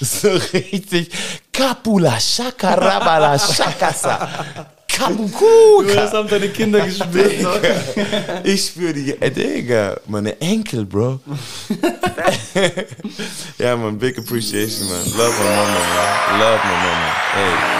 [0.00, 1.10] So richtig.
[1.52, 4.66] Kapula, Shakarabala, Shakasa.
[4.96, 5.94] Kabukuka.
[5.94, 7.46] Das haben deine Kinder gespielt.
[8.44, 11.20] Ich spüre die, äh, Digga, meine Enkel, Bro.
[13.58, 15.04] ja, man, big appreciation, man.
[15.16, 16.40] Love my mama, man.
[16.40, 17.12] Love my mama.
[17.34, 17.76] Hey.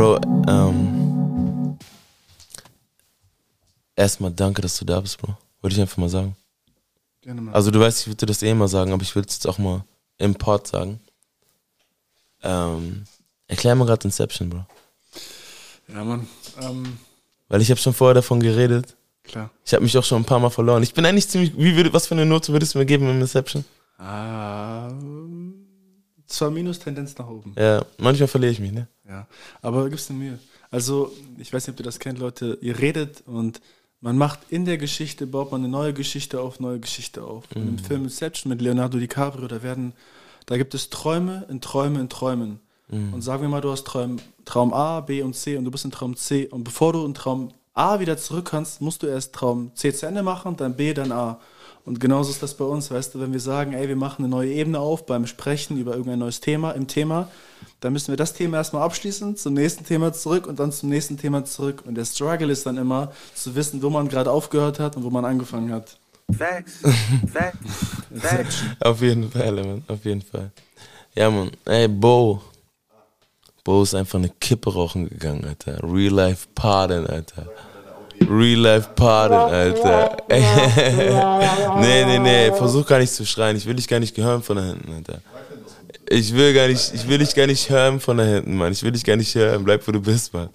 [0.00, 1.76] Bro, ähm.
[3.94, 5.36] Erstmal danke, dass du da bist, Bro.
[5.60, 6.34] Wollte ich einfach mal sagen.
[7.20, 7.52] Gerne mal.
[7.52, 9.46] Also du weißt, ich würde dir das eh mal sagen, aber ich will es jetzt
[9.46, 9.84] auch mal
[10.16, 11.00] im Pod sagen.
[12.42, 13.04] Ähm,
[13.46, 14.64] erklär mal gerade Inception, Bro.
[15.88, 16.26] ja, Mann.
[16.62, 16.98] Ähm,
[17.48, 18.96] Weil ich habe schon vorher davon geredet.
[19.22, 19.50] klar.
[19.66, 20.82] Ich habe mich auch schon ein paar Mal verloren.
[20.82, 21.52] Ich bin eigentlich ziemlich.
[21.58, 23.66] Wie würde, was für eine Note würdest du mir geben im Inception?
[23.98, 24.88] Ah,
[26.32, 27.54] zwar Minus, Tendenz nach oben.
[27.58, 28.88] Ja, manchmal verliere ich mich, ne?
[29.08, 29.26] Ja,
[29.62, 30.38] aber gib's dir Mühe.
[30.70, 32.58] Also, ich weiß nicht, ob ihr das kennt, Leute.
[32.60, 33.60] Ihr redet und
[34.00, 37.44] man macht in der Geschichte, baut man eine neue Geschichte auf, neue Geschichte auf.
[37.54, 39.92] Und im Film Inception mit Leonardo DiCaprio, da werden,
[40.46, 42.60] da gibt es Träume in Träume in Träumen.
[42.92, 45.84] Und sagen wir mal, du hast Traum, Traum A, B und C und du bist
[45.84, 46.48] in Traum C.
[46.48, 50.06] Und bevor du in Traum A wieder zurück kannst, musst du erst Traum C zu
[50.06, 51.40] Ende machen, dann B, dann A.
[51.84, 54.30] Und genauso ist das bei uns, weißt du, wenn wir sagen, ey, wir machen eine
[54.30, 57.28] neue Ebene auf beim Sprechen über irgendein neues Thema im Thema,
[57.80, 61.16] dann müssen wir das Thema erstmal abschließen, zum nächsten Thema zurück und dann zum nächsten
[61.16, 61.82] Thema zurück.
[61.86, 65.10] Und der Struggle ist dann immer zu wissen, wo man gerade aufgehört hat und wo
[65.10, 65.96] man angefangen hat.
[66.36, 66.80] Facts.
[67.32, 67.58] Facts.
[68.10, 68.76] Inception.
[68.80, 69.84] Auf jeden Fall, man.
[69.88, 70.50] Auf jeden Fall.
[71.14, 71.50] Ja, man.
[71.64, 72.40] Ey, Bo.
[73.64, 75.78] Bo ist einfach eine Kippe rauchen gegangen, Alter.
[75.82, 77.46] Real Life Pardon, Alter.
[78.28, 80.16] Real Life Pardon, Alter.
[81.80, 82.52] nee, nee, nee.
[82.52, 83.56] Versuch gar nicht zu schreien.
[83.56, 85.20] Ich will dich gar nicht hören von da hinten, Alter.
[86.08, 88.72] Ich will gar nicht, ich will dich gar nicht hören von da hinten, Mann.
[88.72, 89.64] Ich will dich gar nicht hören.
[89.64, 90.48] Bleib, wo du bist, Mann.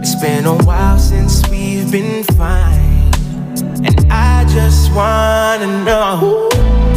[0.00, 3.10] It's been a while since we've been fine.
[3.84, 6.48] And I just wanna know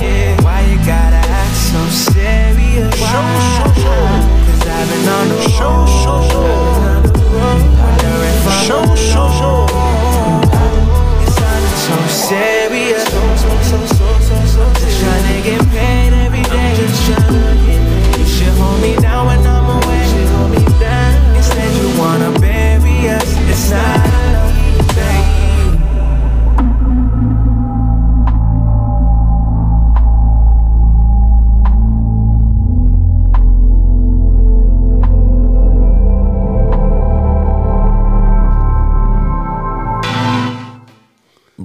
[0.01, 2.95] yeah, why you gotta act so serious.
[2.95, 3.23] Show,
[3.55, 4.05] show, show.
[4.45, 5.85] Cause I've been on the show,
[11.21, 13.34] it's sounding so serious.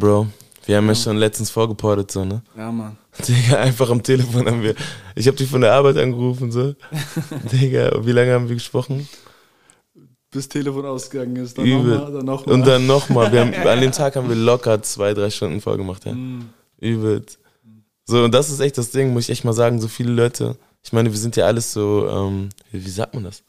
[0.00, 0.28] Bro,
[0.64, 2.42] wir haben ja schon letztens vorgeportet, so, ne?
[2.56, 2.96] Ja, Mann.
[3.28, 4.74] Digga, einfach am Telefon haben wir.
[5.14, 6.74] Ich habe dich von der Arbeit angerufen, so.
[7.52, 9.06] Digga, wie lange haben wir gesprochen?
[10.30, 11.96] Bis Telefon ausgegangen ist, dann Übel.
[11.96, 12.54] nochmal, dann nochmal.
[12.54, 13.38] Und dann nochmal.
[13.38, 16.16] Haben, an dem Tag haben wir locker zwei, drei Stunden vorgemacht, ja.
[16.78, 17.26] Übel.
[18.06, 20.56] So, und das ist echt das Ding, muss ich echt mal sagen, so viele Leute.
[20.82, 23.42] Ich meine, wir sind ja alles so, ähm, wie, wie sagt man das?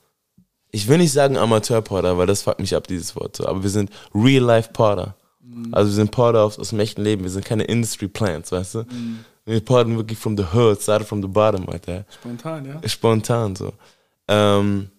[0.72, 3.38] Ich will nicht sagen Amateur-Porter, weil das fuckt mich ab, dieses Wort.
[3.38, 3.46] So.
[3.46, 5.16] Aber wir sind Real-Life-Porter.
[5.72, 7.24] Also wir sind Porter aus, aus dem echten Leben.
[7.24, 8.86] Wir sind keine Industry-Plants, weißt du?
[9.46, 12.06] Wir porten wirklich from the hood, started from the bottom, Alter.
[12.10, 12.90] Spontan, ja.
[12.90, 13.74] Spontan so.
[14.28, 14.90] Ähm,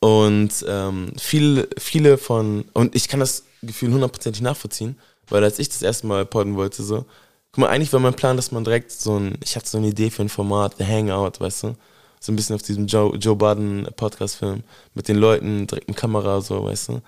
[0.00, 5.68] und ähm, viele, viele von, und ich kann das Gefühl hundertprozentig nachvollziehen, weil als ich
[5.68, 7.06] das erste Mal podden wollte, so,
[7.52, 9.88] guck mal, eigentlich war mein Plan, dass man direkt so ein, ich hatte so eine
[9.88, 11.76] Idee für ein Format, The Hangout, weißt du,
[12.20, 14.62] so ein bisschen auf diesem Joe, Joe Budden Podcast-Film,
[14.94, 17.02] mit den Leuten, direkt mit Kamera, so, weißt du.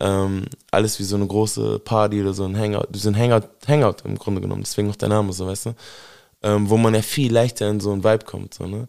[0.00, 4.04] Ähm, alles wie so eine große Party oder so ein Hangout, so ein Hangout, Hangout
[4.04, 5.74] im Grunde genommen, deswegen auch der Name, so, weißt du.
[6.42, 8.88] Ähm, wo man ja viel leichter in so einen Vibe kommt, so, ne.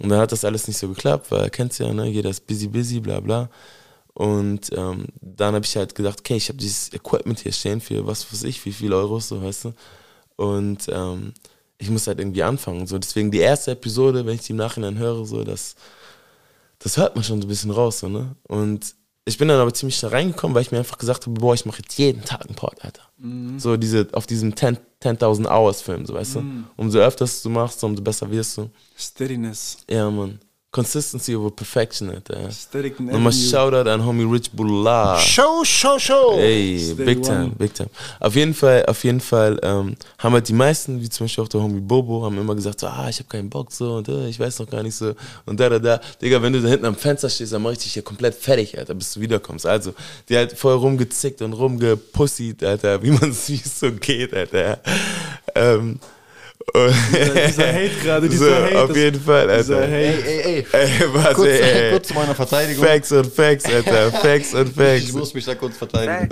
[0.00, 2.68] Und dann hat das alles nicht so geklappt, weil kennst ja, ne, jeder ist busy,
[2.68, 3.48] busy, bla bla.
[4.14, 8.06] Und ähm, dann habe ich halt gedacht, okay, ich habe dieses Equipment hier stehen für
[8.06, 9.72] was weiß ich, wie viele Euros, so weißt du.
[10.36, 11.32] Und ähm,
[11.78, 12.86] ich muss halt irgendwie anfangen.
[12.86, 15.76] So, deswegen die erste Episode, wenn ich die im Nachhinein höre, so, das,
[16.78, 18.36] das hört man schon so ein bisschen raus, so, ne?
[18.48, 18.94] Und
[19.24, 21.64] ich bin dann aber ziemlich schnell reingekommen, weil ich mir einfach gesagt habe, boah, ich
[21.64, 23.02] mache jetzt jeden Tag einen Port, Alter.
[23.58, 26.42] So diese, auf diesem 10 10.000 Hours Film, so weißt du.
[26.76, 28.70] Umso öfter du machst, umso besser wirst du.
[28.96, 29.78] Steadiness.
[29.90, 30.38] Ja, Mann.
[30.72, 32.46] Consistency over Perfection, Alter.
[32.48, 33.30] Aesthetic Nochmal.
[33.30, 35.18] Shoutout an Homie Rich Bullah.
[35.18, 36.38] Show, show, show.
[36.38, 37.24] Ey, big one.
[37.26, 37.90] time, big time.
[38.20, 41.48] Auf jeden Fall, auf jeden Fall ähm, haben halt die meisten, wie zum Beispiel auch
[41.48, 44.28] der Homie Bobo, haben immer gesagt, so, ah, ich habe keinen Bock so und äh,
[44.28, 45.14] ich weiß noch gar nicht so
[45.44, 46.00] und da, da, da.
[46.22, 48.78] Digga, wenn du da hinten am Fenster stehst, dann mach ich dich hier komplett fertig,
[48.78, 49.66] Alter, bis du wiederkommst.
[49.66, 49.92] Also,
[50.30, 53.46] die hat voll rumgezickt und rumgepussied, Alter, wie man es
[53.78, 54.80] so geht, Alter.
[55.54, 56.00] Ähm,
[56.74, 58.82] Dieser, dieser Hate gerade, dieser so, Hate.
[58.82, 59.62] auf das- jeden Fall, Alter.
[59.62, 59.92] Dieser Hate.
[59.94, 60.66] Ey, ey, ey.
[60.72, 61.90] Ey, warte, Kurz, ey.
[61.92, 62.84] kurz zu meiner Verteidigung.
[62.84, 64.12] Facts und Facts, Alter.
[64.12, 65.12] Facts und Ich Facts.
[65.12, 66.28] muss mich da kurz verteidigen.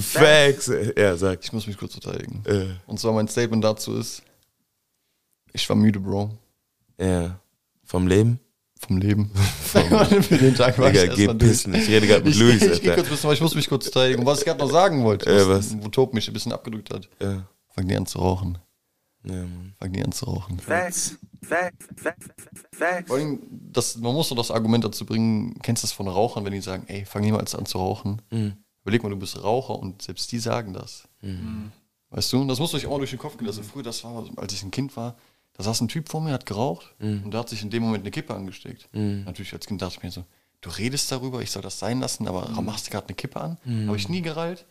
[0.00, 0.70] Facts.
[0.96, 1.40] Ja, sag.
[1.42, 2.42] Ich muss mich kurz verteidigen.
[2.46, 4.22] Äh, Und zwar mein Statement dazu ist,
[5.52, 6.30] ich war müde, Bro.
[7.00, 7.38] ja.
[7.84, 8.38] Vom Leben?
[8.78, 9.30] Vom Leben.
[9.72, 11.66] Für den Tag war Digga, ich geh erstmal durch.
[11.82, 13.02] Ich rede gerade mit Ich, Luis, ich Alter.
[13.24, 14.24] aber ich muss mich kurz verteidigen.
[14.26, 15.76] Was ich gerade noch sagen wollte, Äh, was, was?
[15.80, 17.44] wo Tob mich ein bisschen abgedrückt hat, Ja.
[17.74, 18.58] fang die an zu rauchen.
[19.28, 19.44] Ja.
[19.78, 20.58] Fang die an zu rauchen.
[20.58, 21.18] Facts.
[21.42, 21.86] Facts.
[21.96, 22.26] Facts.
[22.72, 23.08] Facts.
[23.08, 26.44] Vor allem, das, man muss doch das Argument dazu bringen, kennst du das von Rauchern,
[26.44, 28.22] wenn die sagen, ey, fang niemals an zu rauchen.
[28.30, 28.56] Mhm.
[28.82, 31.06] Überleg mal, du bist Raucher und selbst die sagen das.
[32.10, 33.46] Weißt du, das muss euch auch mal durch den Kopf gehen.
[33.46, 35.14] Also früher, das war, als ich ein Kind war,
[35.52, 38.04] da saß ein Typ vor mir, hat geraucht und der hat sich in dem Moment
[38.04, 38.88] eine Kippe angesteckt.
[38.92, 40.24] Natürlich als Kind dachte ich mir so,
[40.60, 43.58] du redest darüber, ich soll das sein lassen, aber machst du gerade eine Kippe an?
[43.86, 44.66] Habe ich nie gereilt.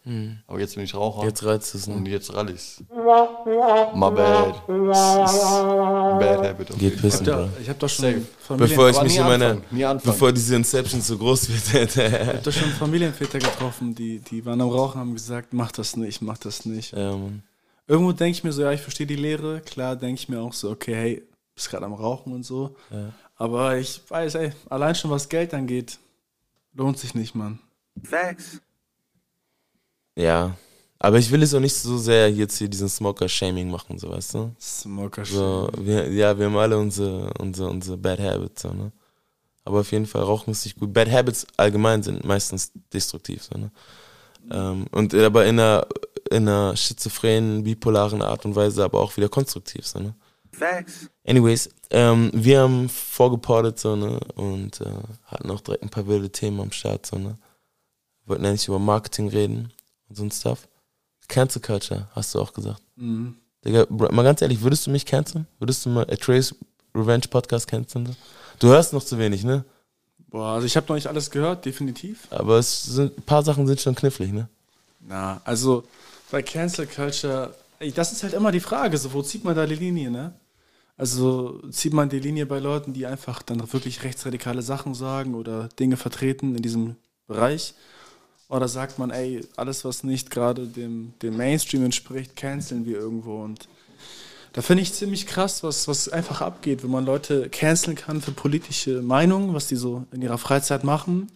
[0.48, 1.26] Aber jetzt bin ich Raucher.
[1.26, 2.10] Jetzt reizt es, und ne?
[2.10, 2.84] jetzt rall ich's.
[2.90, 4.68] My bad.
[4.68, 6.78] Bad habit.
[6.78, 7.44] Geht pissen, Fall.
[7.44, 8.22] Ja, ich habe doch schon Safe.
[8.40, 10.14] Familien, Bevor ich mich in meiner, anfangen, nie anfangen.
[10.14, 12.28] bevor diese Inception zu groß wird, ich Alter.
[12.28, 16.22] hab doch schon Familienväter getroffen, die, die waren am Rauchen, haben gesagt, mach das nicht,
[16.22, 16.94] mach das nicht.
[16.94, 17.44] Ja, Mann.
[17.88, 19.62] Irgendwo denke ich mir so, ja, ich verstehe die Lehre.
[19.62, 21.24] Klar denke ich mir auch so, okay, hey,
[21.56, 22.76] bist gerade am Rauchen und so.
[23.38, 26.00] Aber ich weiß, ey, allein schon was Geld angeht,
[26.74, 27.60] lohnt sich nicht, Mann.
[28.04, 28.60] Facts.
[30.16, 30.58] Ja.
[31.00, 34.34] Aber ich will es auch nicht so sehr jetzt hier diesen Smoker-Shaming machen, so weißt
[34.34, 34.56] du?
[34.60, 38.92] Smoker So, wir, ja, wir haben alle unsere, unsere, unsere Bad Habits, so, ne?
[39.64, 40.92] Aber auf jeden Fall, Rauchen ist nicht gut.
[40.92, 43.72] Bad Habits allgemein sind meistens destruktiv, so, ne?
[44.50, 45.86] Ähm, und aber in einer,
[46.32, 50.16] in einer schizophrenen, bipolaren Art und Weise, aber auch wieder konstruktiv, so, ne?
[50.58, 51.10] Facts.
[51.26, 54.20] Anyways, ähm, wir haben vorgeportet, so, ne?
[54.36, 54.86] Und äh,
[55.26, 57.38] hatten auch direkt ein paar wilde Themen am Start, so, ne?
[58.26, 59.72] Wollten eigentlich über Marketing reden
[60.10, 60.68] und so ein Stuff.
[61.28, 62.82] Cancel Culture, hast du auch gesagt.
[62.96, 63.36] Mhm.
[63.66, 65.46] Digga, mal ganz ehrlich, würdest du mich canceln?
[65.60, 66.56] Würdest du mal Atreus
[66.96, 68.16] Revenge Podcast canceln?
[68.60, 69.64] Du hörst noch zu wenig, ne?
[70.30, 72.28] Boah, also ich habe noch nicht alles gehört, definitiv.
[72.32, 74.50] Aber es sind, ein paar Sachen sind schon knifflig, ne?
[75.00, 75.84] Na, also
[76.32, 79.66] bei Cancel Culture, ey, das ist halt immer die Frage, so, wo zieht man da
[79.66, 80.34] die Linie, ne?
[80.98, 85.70] Also zieht man die Linie bei Leuten, die einfach dann wirklich rechtsradikale Sachen sagen oder
[85.80, 86.96] Dinge vertreten in diesem
[87.28, 87.76] Bereich?
[88.50, 93.44] Oder sagt man, ey, alles, was nicht gerade dem, dem Mainstream entspricht, canceln wir irgendwo?
[93.44, 93.68] Und
[94.54, 98.32] da finde ich ziemlich krass, was, was einfach abgeht, wenn man Leute canceln kann für
[98.32, 101.28] politische Meinungen, was die so in ihrer Freizeit machen.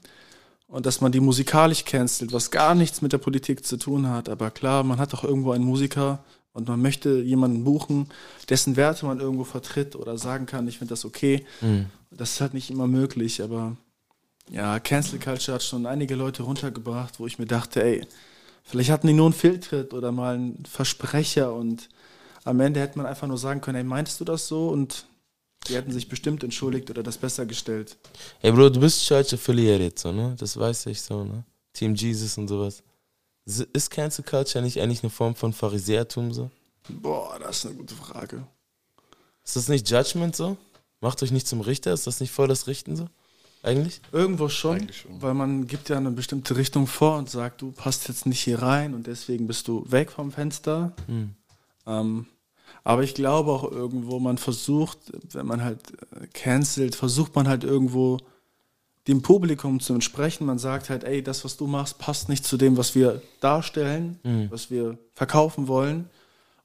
[0.67, 4.29] Und dass man die musikalisch cancelt, was gar nichts mit der Politik zu tun hat.
[4.29, 8.07] Aber klar, man hat doch irgendwo einen Musiker und man möchte jemanden buchen,
[8.49, 11.45] dessen Werte man irgendwo vertritt oder sagen kann, ich finde das okay.
[12.11, 13.77] Das ist halt nicht immer möglich, aber
[14.49, 18.05] ja, Cancel Culture hat schon einige Leute runtergebracht, wo ich mir dachte, ey,
[18.63, 21.89] vielleicht hatten die nur einen Fehltritt oder mal einen Versprecher und
[22.43, 24.69] am Ende hätte man einfach nur sagen können, ey, meintest du das so?
[24.69, 25.05] Und
[25.67, 27.97] die hätten sich bestimmt entschuldigt oder das besser gestellt.
[28.41, 30.35] Ey, Bro, du bist Church affiliated, so, ne?
[30.39, 31.43] Das weiß ich so, ne?
[31.73, 32.81] Team Jesus und sowas.
[33.59, 36.49] Ist Cancel Culture nicht eigentlich eine Form von Pharisäertum so?
[36.89, 38.45] Boah, das ist eine gute Frage.
[39.43, 40.57] Ist das nicht Judgment so?
[40.99, 41.93] Macht euch nicht zum Richter?
[41.93, 43.07] Ist das nicht voll das Richten so?
[43.63, 44.01] Eigentlich?
[44.11, 45.21] Irgendwo schon, Eigentlich schon.
[45.21, 48.61] weil man gibt ja eine bestimmte Richtung vor und sagt, du passt jetzt nicht hier
[48.61, 50.93] rein und deswegen bist du weg vom Fenster.
[51.85, 52.25] Ähm,
[52.83, 54.97] aber ich glaube auch irgendwo, man versucht,
[55.33, 55.79] wenn man halt
[56.19, 58.17] äh, cancelt, versucht man halt irgendwo
[59.07, 60.45] dem Publikum zu entsprechen.
[60.45, 64.19] Man sagt halt, ey, das, was du machst, passt nicht zu dem, was wir darstellen,
[64.49, 66.09] was wir verkaufen wollen.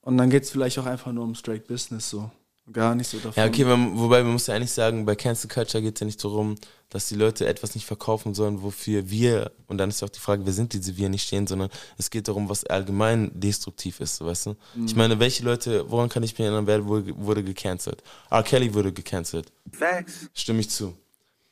[0.03, 2.31] Und dann geht es vielleicht auch einfach nur um Straight Business so.
[2.73, 3.35] Gar nicht so davon.
[3.37, 6.07] Ja, okay, man, wobei man muss ja eigentlich sagen, bei Cancel Culture geht es ja
[6.07, 6.57] nicht darum,
[6.89, 10.19] dass die Leute etwas nicht verkaufen sollen, wofür wir, und dann ist ja auch die
[10.19, 14.21] Frage, wer sind diese wir nicht stehen, sondern es geht darum, was allgemein destruktiv ist,
[14.21, 14.57] weißt du?
[14.85, 18.03] Ich meine, welche Leute, woran kann ich mich erinnern, wer wurde, wurde gecancelt?
[18.31, 18.43] R.
[18.43, 20.29] Kelly wurde gecancelt, Facts.
[20.35, 20.93] stimme ich zu.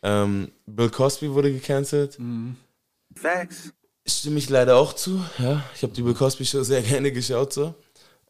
[0.05, 2.19] Ähm, Bill Cosby wurde gecancelt,
[3.17, 3.73] Facts.
[4.07, 5.65] stimme ich leider auch zu, ja.
[5.75, 7.75] Ich habe die Bill Cosby Show sehr gerne geschaut, so.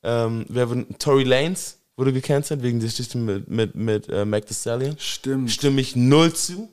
[0.03, 4.47] Ähm, wer wurde, Tory Lanez wurde gecancelt wegen der Geschichte mit, mit, mit äh, Mac
[4.47, 4.97] Thee Stallion.
[4.99, 5.51] Stimmt.
[5.51, 6.69] Stimme ich null zu.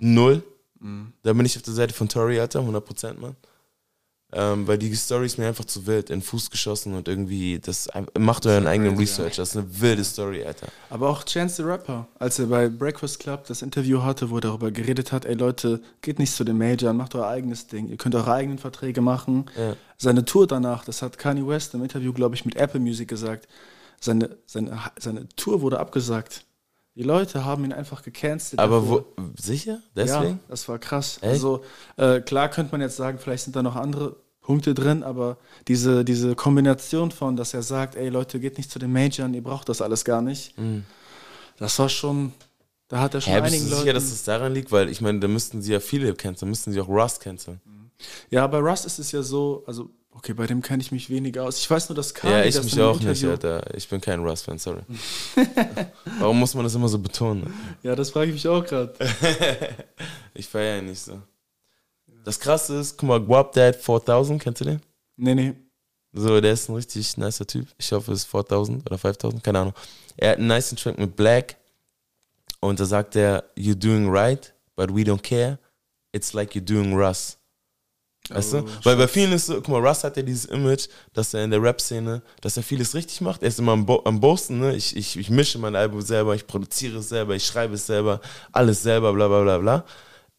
[0.00, 0.42] Null.
[1.22, 3.36] Da bin ich auf der Seite von Tory, Alter, 100%, Mann.
[4.36, 7.60] Ähm, weil die Story ist mir einfach zu wild, in den Fuß geschossen und irgendwie,
[7.60, 9.36] das macht euren eigenen Research.
[9.36, 10.66] Das ist eine wilde Story, Alter.
[10.90, 14.40] Aber auch Chance the Rapper, als er bei Breakfast Club das Interview hatte, wo er
[14.40, 17.88] darüber geredet hat, ey Leute, geht nicht zu den Major, macht euer eigenes Ding.
[17.88, 19.46] Ihr könnt eure eigenen Verträge machen.
[19.56, 19.76] Ja.
[19.98, 23.46] Seine Tour danach, das hat Kanye West im Interview, glaube ich, mit Apple Music gesagt,
[24.00, 26.44] seine, seine, seine Tour wurde abgesagt.
[26.96, 28.60] Die Leute haben ihn einfach gecancelt.
[28.60, 29.04] Aber dafür.
[29.16, 29.80] wo, sicher?
[29.94, 30.40] Ja, Deswegen?
[30.48, 31.16] das war krass.
[31.16, 31.24] Echt?
[31.24, 31.64] Also
[31.96, 35.38] äh, klar könnte man jetzt sagen, vielleicht sind da noch andere Punkte drin, aber
[35.68, 39.42] diese, diese Kombination von, dass er sagt, ey Leute, geht nicht zu den Majors, ihr
[39.42, 40.54] braucht das alles gar nicht.
[41.58, 42.32] Das war schon,
[42.88, 43.94] da hat er schon bist einigen du sicher, Leuten.
[43.94, 44.70] dass es daran liegt?
[44.70, 47.60] Weil ich meine, da müssten sie ja viele canceln, müssten sie auch Rust canceln.
[48.30, 51.44] ja, bei Russ ist es ja so, also okay, bei dem kenne ich mich weniger
[51.44, 51.58] aus.
[51.58, 53.74] Ich weiß nur, dass Kanye Ja, ich das mich auch nicht, Interview- Alter.
[53.74, 54.82] Ich bin kein Rust-Fan, sorry.
[56.18, 57.52] Warum muss man das immer so betonen?
[57.82, 58.92] Ja, das frage ich mich auch gerade.
[60.36, 61.22] Ich feiere ihn nicht so.
[62.24, 64.80] Das krasse ist, guck mal, Guap Dad 4000, kennst du den?
[65.16, 65.54] Nee, nee.
[66.12, 67.66] So, der ist ein richtig nicer Typ.
[67.76, 69.74] Ich hoffe, es ist 4000 oder 5000, keine Ahnung.
[70.16, 71.56] Er hat einen nice Track mit Black
[72.60, 75.58] und da sagt er, you're doing right, but we don't care.
[76.12, 77.36] It's like you're doing Russ.
[78.30, 78.68] Weißt Oh, du?
[78.84, 81.50] Weil bei vielen ist so, guck mal, Russ hat ja dieses Image, dass er in
[81.50, 83.42] der Rap-Szene, dass er vieles richtig macht.
[83.42, 84.74] Er ist immer am, Bo am Boasten, ne?
[84.76, 88.20] Ich, ich, ich mische mein Album selber, ich produziere es selber, ich schreibe es selber,
[88.52, 89.84] alles selber, bla bla bla bla.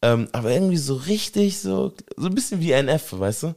[0.06, 3.54] Ähm, aber irgendwie so richtig, so, so ein bisschen wie NF, weißt du?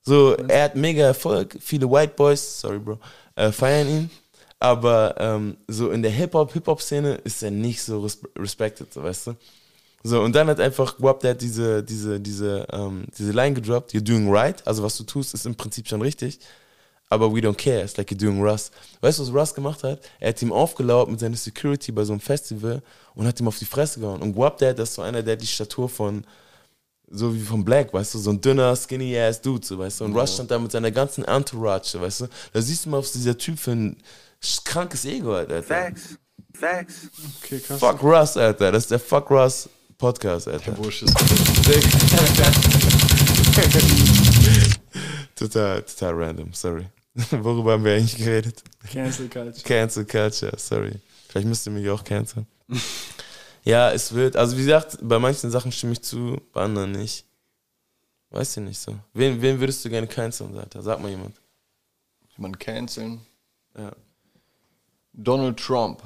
[0.00, 2.98] So, er hat mega Erfolg, viele White Boys, sorry Bro,
[3.36, 4.10] äh, feiern ihn.
[4.58, 9.26] Aber ähm, so in der Hip-Hop, Hip-Hop-Szene ist er nicht so res respected, so, weißt
[9.26, 9.36] du?
[10.02, 13.92] So, und dann hat einfach Guap, der hat diese, diese, diese, ähm, diese Line gedroppt,
[13.92, 16.38] you're doing right, also was du tust, ist im Prinzip schon richtig,
[17.10, 18.70] aber we don't care, it's like you're doing Russ.
[19.00, 20.00] Weißt du, was Russ gemacht hat?
[20.18, 22.82] Er hat ihm aufgelauert mit seiner Security bei so einem Festival
[23.14, 24.22] und hat ihm auf die Fresse gehauen.
[24.22, 26.24] Und Guap, der, das ist so einer, der hat die Statur von,
[27.08, 30.04] so wie von Black, weißt du, so ein dünner, skinny ass Dude, so, weißt du.
[30.06, 32.26] Und Russ stand da mit seiner ganzen Entourage, weißt du.
[32.52, 33.96] Da siehst du mal, was dieser Typ für ein
[34.64, 35.62] krankes Ego hat, Alter.
[35.62, 36.18] Facts.
[36.52, 37.08] Facts.
[37.42, 37.80] Okay, krass.
[37.80, 38.72] Fuck Russ, Alter.
[38.72, 40.72] Das ist der Fuck Russ Podcast, Alter.
[40.72, 41.14] Busch ist
[45.34, 46.86] total, total random, sorry.
[47.30, 48.62] Worüber haben wir eigentlich geredet?
[48.90, 49.62] Cancel Culture.
[49.62, 51.00] Cancel Culture, sorry.
[51.28, 52.46] Vielleicht müsst ihr mich auch canceln.
[53.64, 57.24] ja, es wird, also wie gesagt, bei manchen Sachen stimme ich zu, bei anderen nicht.
[58.30, 58.98] Weiß ich nicht so.
[59.12, 60.82] Wen, wen würdest du gerne canceln, Alter?
[60.82, 61.40] Sag mal jemand.
[62.36, 63.20] man canceln.
[63.76, 63.92] Ja.
[65.12, 66.02] Donald Trump.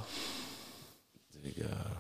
[1.35, 1.98] Digga.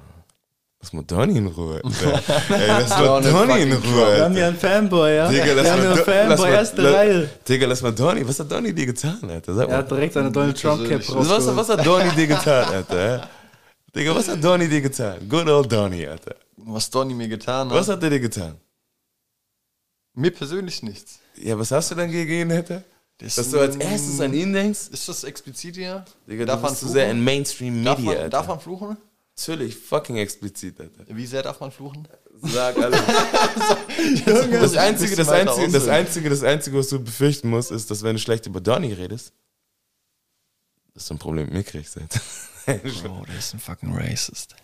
[0.80, 1.80] Lass mal Donny in Ruhe.
[1.84, 2.22] Alter.
[2.54, 4.16] Ey, lass mal Donny in Ruhe.
[4.16, 5.28] Wir haben hier einen Fanboy, ja?
[5.28, 7.30] Digga, lass Wir haben mal hier einen Fanboy, erste la- Reihe.
[7.48, 8.28] Digga, lass mal Donny.
[8.28, 9.54] Was hat Donny dir getan, Alter?
[9.54, 9.76] Sag Er mal.
[9.78, 11.28] hat direkt seine Donald Trump Cap persönlich.
[11.30, 13.28] Was, was hat Donny dir getan, Alter?
[13.94, 15.28] Digga, was hat Donny dir getan?
[15.28, 16.36] Good old Donny, Alter.
[16.58, 17.74] Was Donny mir getan hat.
[17.76, 18.54] Was hat er dir getan?
[20.14, 21.18] Mir persönlich nichts.
[21.36, 22.82] Ja, was hast du dann gegen ihn, Alter?
[23.18, 24.88] Das Dass du als erstes an ihn denkst?
[24.92, 26.04] Ist das explizit hier?
[26.28, 28.30] Digga, darf du man bist zu sehr in Mainstream darf Media, man, Alter.
[28.30, 28.96] darf man fluchen?
[29.38, 31.04] Natürlich, fucking explizit, Alter.
[31.06, 32.08] Wie sehr darf man fluchen?
[32.42, 33.00] Sag alles.
[34.26, 38.16] das, einzige, das, einzige, das, einzige, das Einzige, was du befürchten musst, ist, dass wenn
[38.16, 39.32] du schlecht über Donny redest,
[40.92, 42.20] dass du ein Problem mit mir kriegst, Alter.
[42.66, 44.56] Bro, der ist ein fucking Racist.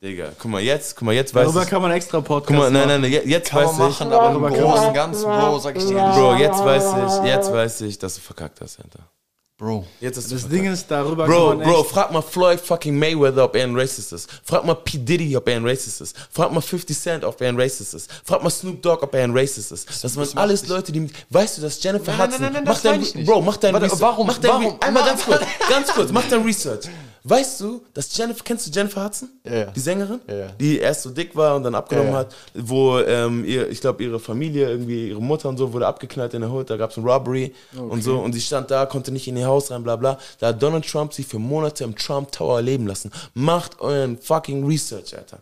[0.00, 1.68] Digga, guck mal, jetzt, guck mal, jetzt weiß Darüber ich.
[1.68, 3.12] kann man extra Podcast Guck mal, nein, nein, machen.
[3.12, 3.98] nein, jetzt Kann weiß man ich.
[3.98, 6.16] machen, aber im Großen und Ganzen, Bro, sag ich dir ehrlich.
[6.16, 9.10] Bro, jetzt weiß ich, jetzt weiß ich, dass du verkackt hast, Alter.
[9.58, 9.86] Bro.
[10.02, 10.52] Jetzt du Das verkackt.
[10.52, 11.90] Ding ist, darüber Bro, kann man Bro, echt...
[11.90, 14.28] frag mal Floyd fucking Mayweather, ob er ein Racist ist.
[14.44, 14.98] Frag mal P.
[14.98, 16.14] Diddy, ob er ein Racist ist.
[16.30, 18.10] Frag mal 50 Cent, ob er ein Racist ist.
[18.22, 19.88] Frag mal Snoop Dogg, ob er ein Racist ist.
[20.04, 21.08] Das, waren macht alles dich- Leute, die.
[21.30, 22.42] Weißt du, dass Jennifer Nein, nein, Hudson.
[22.42, 23.26] nein, nein, mach das dein, ich nicht.
[23.26, 24.00] Bro, mach dein Warte, Research.
[24.02, 25.40] warum- Mach dein warum- Re- Einmal ganz kurz,
[25.70, 26.88] ganz kurz, mach dein Research.
[27.28, 29.28] Weißt du, dass Jennifer, kennst du Jennifer Hudson?
[29.44, 29.64] Ja, ja.
[29.72, 30.20] Die Sängerin?
[30.28, 30.46] Ja.
[30.60, 34.20] Die erst so dick war und dann abgenommen hat, wo ähm, ihr, ich glaube, ihre
[34.20, 37.04] Familie, irgendwie ihre Mutter und so, wurde abgeknallt in der Hood, da gab es ein
[37.04, 40.18] Robbery und so und sie stand da, konnte nicht in ihr Haus rein, bla bla.
[40.38, 43.10] Da hat Donald Trump sie für Monate im Trump Tower leben lassen.
[43.34, 45.40] Macht euren fucking Research, Alter.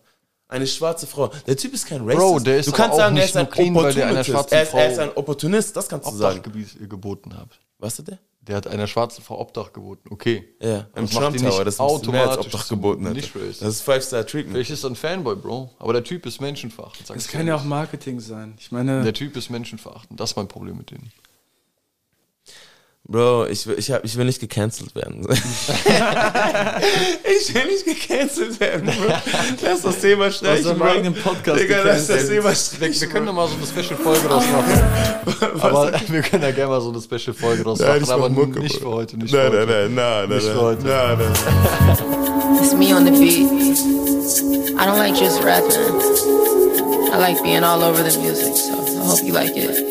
[0.48, 1.30] Eine schwarze Frau.
[1.46, 2.18] Der Typ ist kein Racist.
[2.18, 4.30] Bro, der ist du kannst sagen, er ist ein clean, Opportunist.
[4.52, 6.42] Er ist, er ist ein Opportunist, das kannst du Obdach sagen.
[6.42, 7.48] gebiet- geboten hat.
[7.78, 8.18] Was hat der?
[8.46, 10.08] Der hat einer schwarzen Frau Obdach geboten.
[10.10, 10.44] Okay.
[10.60, 13.08] Ja, im Das macht Trump Tower, das ist ein bisschen mehr als automatisch Obdach geboten
[13.08, 13.16] hat.
[13.16, 14.54] Das ist Five-Star-Treatment.
[14.54, 15.70] Vielleicht ist er ein Fanboy, Bro.
[15.78, 17.08] Aber der Typ ist menschenverachtend.
[17.08, 17.64] Das kann ja auch.
[17.64, 18.54] Marketing sein.
[18.58, 20.20] Ich meine, Der Typ ist menschenverachtend.
[20.20, 21.10] Das ist mein Problem mit denen.
[23.06, 25.26] Bro, ich will, ich, hab, ich will nicht gecancelt werden.
[25.30, 25.44] ich
[27.54, 29.12] will nicht gecancelt werden, Bro.
[29.62, 30.86] Lass das Thema streichen, Bro.
[30.86, 32.28] eigenen Podcast Digga, lass das.
[32.28, 33.00] Thema Wir, streichen.
[33.02, 34.80] wir können doch mal so eine Special-Folge draus machen.
[35.60, 38.78] aber wir können ja gerne mal so eine Special-Folge draus Nein, machen, aber Mucke, nicht
[38.78, 39.18] für heute.
[39.18, 39.90] Nicht Nein, für nein, heute.
[39.90, 40.86] nein, nein, nein, Nicht für heute.
[40.86, 41.32] nein, nein.
[42.62, 43.50] It's me on the beat.
[44.80, 45.76] I don't like just rapping.
[47.12, 49.84] I like being all over the music, so I hope you like it.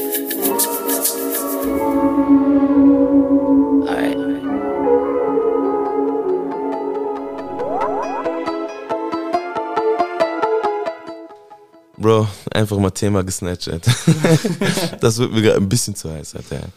[12.03, 13.69] Bro, einfach mal Thema gesnatcht.
[14.99, 16.67] Das wird mir gerade ein bisschen zu heiß, Alter.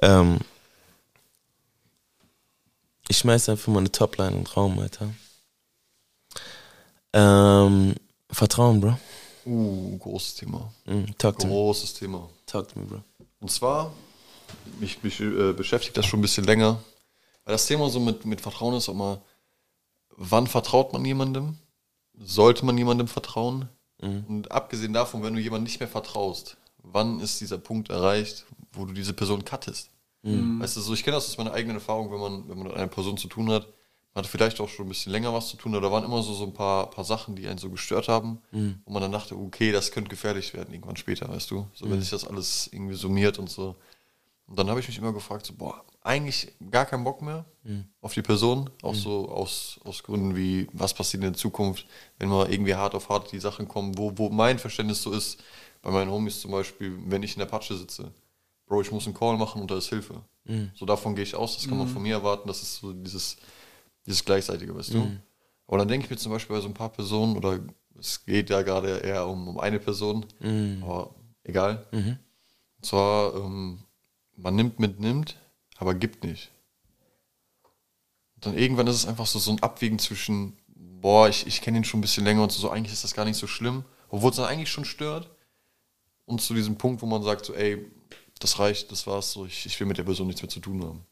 [0.00, 0.38] Ähm,
[3.06, 5.10] ich schmeiß einfach mal eine Topline in den Raum, Alter.
[7.12, 7.94] Ähm,
[8.30, 8.98] Vertrauen, Bro.
[9.44, 10.72] Uh, großes Thema.
[10.86, 11.52] Mm, talk to me.
[11.52, 12.30] Großes Thema.
[12.46, 13.02] Talk to me, Bro.
[13.40, 13.92] Und zwar,
[14.80, 16.82] mich, mich äh, beschäftigt das schon ein bisschen länger.
[17.44, 19.20] Weil das Thema so mit, mit Vertrauen ist auch mal,
[20.16, 21.58] wann vertraut man jemandem?
[22.18, 23.68] Sollte man jemandem vertrauen?
[24.28, 28.84] Und abgesehen davon, wenn du jemandem nicht mehr vertraust, wann ist dieser Punkt erreicht, wo
[28.84, 29.90] du diese Person cuttest?
[30.60, 32.76] Weißt du, so ich kenne das aus meiner eigenen Erfahrung, wenn man, wenn man mit
[32.76, 33.66] einer Person zu tun hat,
[34.14, 36.22] man hat vielleicht auch schon ein bisschen länger was zu tun, oder da waren immer
[36.22, 38.38] so, so ein paar, paar Sachen, die einen so gestört haben,
[38.84, 41.66] wo man dann dachte, okay, das könnte gefährlich werden irgendwann später, weißt du?
[41.74, 43.74] So, wenn sich das alles irgendwie summiert und so.
[44.46, 47.44] Und dann habe ich mich immer gefragt, so, boah, eigentlich gar keinen Bock mehr
[48.00, 51.86] auf die Person, auch so aus, aus Gründen wie, was passiert in der Zukunft,
[52.18, 55.42] wenn mal irgendwie hart auf hart die Sachen kommen, wo, wo mein Verständnis so ist,
[55.80, 58.10] bei meinen Homies zum Beispiel, wenn ich in der Patsche sitze,
[58.66, 60.22] Bro, ich muss einen Call machen und da ist Hilfe.
[60.74, 63.36] So davon gehe ich aus, das kann man von mir erwarten, das ist so dieses,
[64.06, 64.98] dieses Gleichzeitige, weißt du?
[65.68, 67.60] Aber dann denke ich mir zum Beispiel bei so ein paar Personen, oder
[67.98, 70.26] es geht ja gerade eher um, um eine Person,
[70.82, 71.86] aber egal.
[72.78, 73.78] Und zwar, ähm,
[74.36, 75.36] man nimmt mit, nimmt,
[75.82, 76.52] aber gibt nicht.
[78.36, 81.78] Und dann irgendwann ist es einfach so, so ein Abwägen zwischen, boah, ich, ich kenne
[81.78, 83.84] ihn schon ein bisschen länger und so, so, eigentlich ist das gar nicht so schlimm,
[84.08, 85.28] obwohl es dann eigentlich schon stört.
[86.24, 87.84] Und zu diesem Punkt, wo man sagt, so, ey,
[88.38, 90.84] das reicht, das war's, so, ich, ich will mit der Person nichts mehr zu tun
[90.84, 91.04] haben.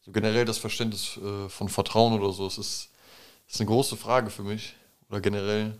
[0.00, 2.90] So generell das Verständnis äh, von Vertrauen oder so, es ist,
[3.46, 4.74] das ist eine große Frage für mich.
[5.08, 5.78] Oder generell.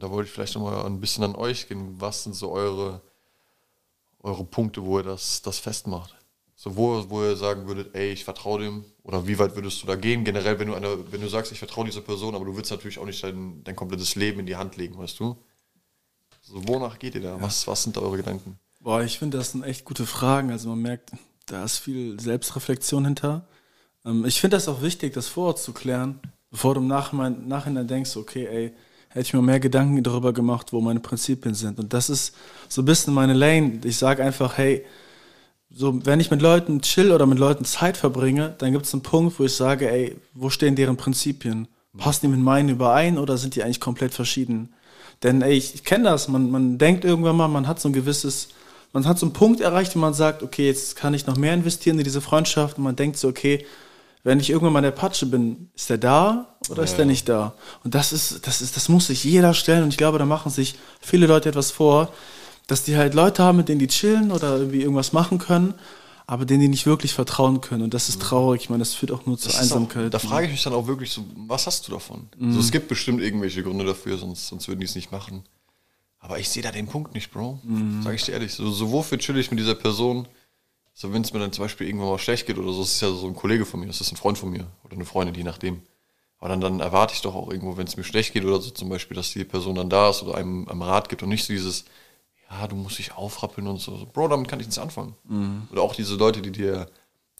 [0.00, 2.00] Da wollte ich vielleicht nochmal ein bisschen an euch gehen.
[2.00, 3.02] Was sind so eure,
[4.20, 6.14] eure Punkte, wo ihr das, das festmacht?
[6.60, 9.86] So, wo, wo ihr sagen würdet, ey, ich vertraue dem, oder wie weit würdest du
[9.86, 10.24] da gehen?
[10.24, 12.98] Generell, wenn du eine, wenn du sagst, ich vertraue dieser Person, aber du willst natürlich
[12.98, 15.36] auch nicht dein, dein komplettes Leben in die Hand legen, weißt du?
[16.42, 17.40] So, wonach geht ihr da?
[17.40, 18.58] Was, was sind da eure Gedanken?
[18.80, 20.50] Boah, ich finde, das sind echt gute Fragen.
[20.50, 21.12] Also man merkt,
[21.46, 23.46] da ist viel Selbstreflexion hinter.
[24.04, 26.18] Ähm, ich finde das auch wichtig, das vorher zu klären,
[26.50, 28.74] bevor du im Nachhinein, Nachhinein denkst, okay, ey,
[29.10, 31.78] hätte ich mir mehr Gedanken darüber gemacht, wo meine Prinzipien sind.
[31.78, 32.34] Und das ist
[32.68, 33.78] so ein bisschen meine Lane.
[33.84, 34.84] Ich sage einfach, hey,
[35.70, 39.02] so, wenn ich mit Leuten chill oder mit Leuten Zeit verbringe, dann gibt es einen
[39.02, 41.68] Punkt, wo ich sage, ey, wo stehen deren Prinzipien?
[41.96, 44.72] Passen die mit meinen überein oder sind die eigentlich komplett verschieden?
[45.22, 47.92] Denn ey, ich, ich kenne das, man, man denkt irgendwann mal, man hat so ein
[47.92, 48.48] gewisses,
[48.92, 51.54] man hat so einen Punkt erreicht, wo man sagt, okay, jetzt kann ich noch mehr
[51.54, 53.66] investieren in diese Freundschaft und man denkt so, okay,
[54.24, 57.28] wenn ich irgendwann mal in der Patsche bin, ist der da oder ist der nicht
[57.28, 57.54] da?
[57.84, 60.50] Und das ist, das ist, das muss sich jeder stellen und ich glaube, da machen
[60.50, 62.12] sich viele Leute etwas vor,
[62.68, 65.74] dass die halt Leute haben, mit denen die chillen oder irgendwie irgendwas machen können,
[66.26, 67.82] aber denen die nicht wirklich vertrauen können.
[67.82, 68.62] Und das ist traurig.
[68.62, 70.06] Ich meine, das führt auch nur zur Das Einsamkeit.
[70.06, 72.28] Auch, da frage ich mich dann auch wirklich so, was hast du davon?
[72.38, 75.42] So, es gibt bestimmt irgendwelche Gründe dafür, sonst, sonst würden die es nicht machen.
[76.20, 77.60] Aber ich sehe da den Punkt nicht, Bro.
[78.04, 78.52] Sag ich dir ehrlich.
[78.52, 80.28] So, so wofür chill ich mit dieser Person?
[80.92, 83.00] So, wenn es mir dann zum Beispiel irgendwann mal schlecht geht oder so, das ist
[83.00, 85.34] ja so ein Kollege von mir, das ist ein Freund von mir oder eine Freundin,
[85.34, 85.80] je nachdem.
[86.40, 88.70] Aber dann, dann erwarte ich doch auch irgendwo, wenn es mir schlecht geht oder so
[88.70, 91.46] zum Beispiel, dass die Person dann da ist oder einem, einem Rat gibt und nicht
[91.46, 91.84] so dieses,
[92.50, 94.06] ja, du musst dich aufrappeln und so.
[94.12, 95.14] Bro, damit kann ich nichts anfangen.
[95.70, 96.88] Oder auch diese Leute, die dir,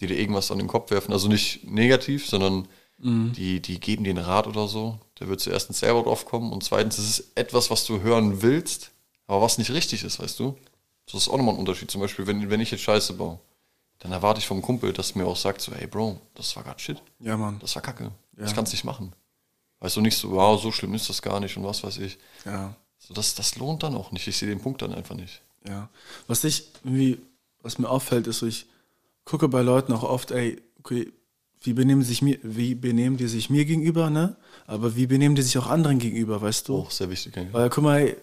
[0.01, 1.13] die dir irgendwas an den Kopf werfen.
[1.13, 2.69] Also nicht negativ, sondern
[3.01, 4.99] die, die geben dir einen Rat oder so.
[5.15, 8.43] Da wird zuerst erstens selber drauf kommen und zweitens ist es etwas, was du hören
[8.43, 8.91] willst,
[9.29, 10.57] aber was nicht richtig ist, weißt du?
[11.07, 11.91] Das ist auch nochmal ein Unterschied.
[11.91, 13.39] Zum Beispiel, wenn, wenn ich jetzt Scheiße baue,
[14.01, 16.81] dann erwarte ich vom Kumpel, dass mir auch sagt, so, hey Bro, das war gerade
[16.81, 17.01] Shit.
[17.21, 17.59] ja, Mann.
[17.61, 18.11] Das war Kacke.
[18.33, 19.13] Das kannst du nicht machen.
[19.81, 22.19] Weißt du, nicht so, wow, so schlimm ist das gar nicht und was weiß ich.
[22.45, 22.75] Ja.
[23.09, 24.29] So, das, das lohnt dann auch nicht.
[24.29, 25.41] Ich sehe den Punkt dann einfach nicht.
[25.67, 25.89] Ja.
[26.27, 27.19] Was ich irgendwie,
[27.63, 28.67] was mir auffällt, ist ich
[29.25, 31.11] gucke bei Leuten auch oft, ey, okay,
[31.63, 34.37] wie benehmen sich mir, wie benehmen die sich mir gegenüber, ne?
[34.67, 36.77] Aber wie benehmen die sich auch anderen gegenüber, weißt du?
[36.77, 37.37] Auch sehr wichtig.
[37.37, 37.47] Ja.
[37.53, 38.17] Weil guck mal, ey,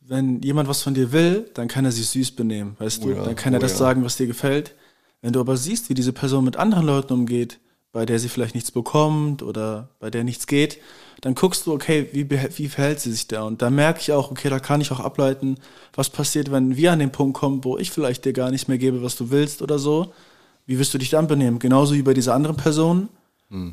[0.00, 3.14] wenn jemand was von dir will, dann kann er sich süß benehmen, weißt Oh du?
[3.14, 3.78] ja, Dann kann er oh das ja.
[3.78, 4.74] sagen, was dir gefällt.
[5.20, 7.58] Wenn du aber siehst, wie diese Person mit anderen Leuten umgeht,
[7.98, 10.78] bei der sie vielleicht nichts bekommt oder bei der nichts geht,
[11.20, 13.42] dann guckst du, okay, wie, wie verhält sie sich da?
[13.42, 15.56] Und da merke ich auch, okay, da kann ich auch ableiten,
[15.94, 18.78] was passiert, wenn wir an den Punkt kommen, wo ich vielleicht dir gar nicht mehr
[18.78, 20.12] gebe, was du willst oder so.
[20.64, 21.58] Wie wirst du dich dann benehmen?
[21.58, 23.08] Genauso wie bei dieser anderen Person.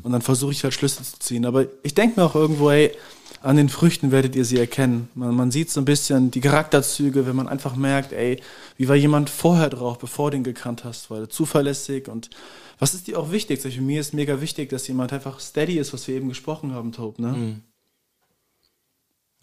[0.02, 1.44] Und dann versuche ich halt Schlüsse zu ziehen.
[1.44, 2.96] Aber ich denke mir auch irgendwo, ey,
[3.42, 5.08] an den Früchten werdet ihr sie erkennen.
[5.14, 8.42] Man, man sieht so ein bisschen die Charakterzüge, wenn man einfach merkt, ey,
[8.76, 12.30] wie war jemand vorher drauf, bevor du ihn gekannt hast, war er zuverlässig und
[12.78, 13.60] was ist dir auch wichtig?
[13.60, 16.72] Zum Beispiel mir ist mega wichtig, dass jemand einfach steady ist, was wir eben gesprochen
[16.72, 17.60] haben, Tob, ne?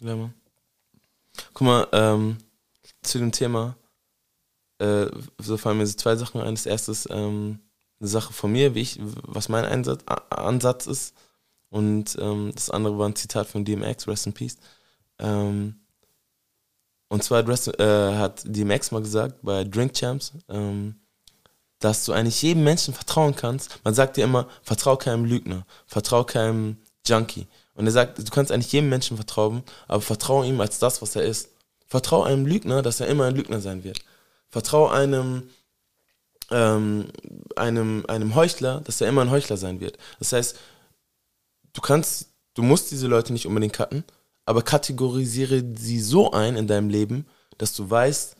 [0.00, 0.34] Ja, Mann.
[1.52, 2.36] Guck mal, ähm,
[3.02, 3.76] zu dem Thema
[4.78, 5.06] äh,
[5.38, 6.54] so fallen mir so zwei Sachen ein.
[6.54, 7.60] Das erste ist ähm,
[8.04, 11.14] eine Sache von mir, wie ich, was mein Einsatz, Ansatz ist.
[11.70, 14.58] Und ähm, das andere war ein Zitat von DMX, Rest in Peace.
[15.18, 15.76] Ähm,
[17.08, 20.96] und zwar äh, hat DMX mal gesagt bei Drink Champs, ähm,
[21.78, 23.80] dass du eigentlich jedem Menschen vertrauen kannst.
[23.84, 26.76] Man sagt dir immer, vertrau keinem Lügner, vertrau keinem
[27.06, 27.46] Junkie.
[27.74, 31.16] Und er sagt, du kannst eigentlich jedem Menschen vertrauen, aber vertrau ihm als das, was
[31.16, 31.48] er ist.
[31.86, 34.00] Vertrau einem Lügner, dass er immer ein Lügner sein wird.
[34.50, 35.48] Vertrau einem,
[36.50, 37.06] ähm,
[37.56, 39.98] einem, einem Heuchler, dass er immer ein Heuchler sein wird.
[40.18, 40.56] Das heißt,
[41.72, 44.04] du kannst, du musst diese Leute nicht unbedingt cutten,
[44.44, 47.26] aber kategorisiere sie so ein in deinem Leben,
[47.58, 48.36] dass du weißt,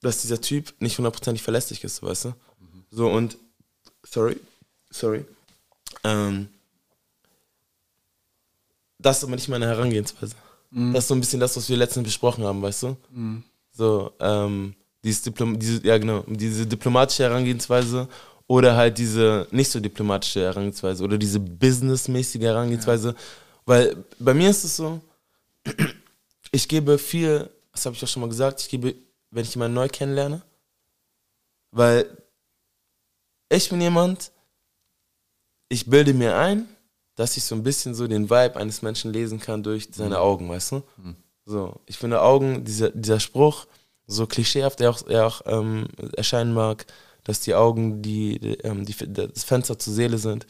[0.00, 2.34] dass dieser Typ nicht hundertprozentig verlässlich ist, weißt du?
[2.90, 3.38] So und,
[4.04, 4.38] sorry,
[4.90, 5.24] sorry,
[6.04, 6.48] ähm,
[8.98, 10.36] das ist aber nicht meine Herangehensweise.
[10.70, 10.92] Mhm.
[10.92, 12.96] Das ist so ein bisschen das, was wir letztens besprochen haben, weißt du?
[13.10, 13.44] Mhm.
[13.72, 14.74] So, ähm,
[15.04, 18.08] dieses Diplom diese, ja genau, diese diplomatische Herangehensweise
[18.46, 23.14] oder halt diese nicht so diplomatische Herangehensweise oder diese businessmäßige Herangehensweise.
[23.64, 25.00] Weil bei mir ist es so,
[26.52, 28.94] ich gebe viel, das habe ich auch schon mal gesagt, ich gebe,
[29.30, 30.42] wenn ich jemanden neu kennenlerne,
[31.70, 32.06] weil
[33.48, 34.30] ich bin jemand,
[35.68, 36.68] ich bilde mir ein,
[37.14, 40.48] dass ich so ein bisschen so den Vibe eines Menschen lesen kann durch seine Augen,
[40.48, 40.82] weißt du?
[41.44, 43.66] So, ich finde Augen, dieser, dieser Spruch,
[44.12, 46.86] so klischeehaft er auch, er auch ähm, erscheinen mag,
[47.24, 50.46] dass die Augen die, die, ähm, die, das Fenster zur Seele sind.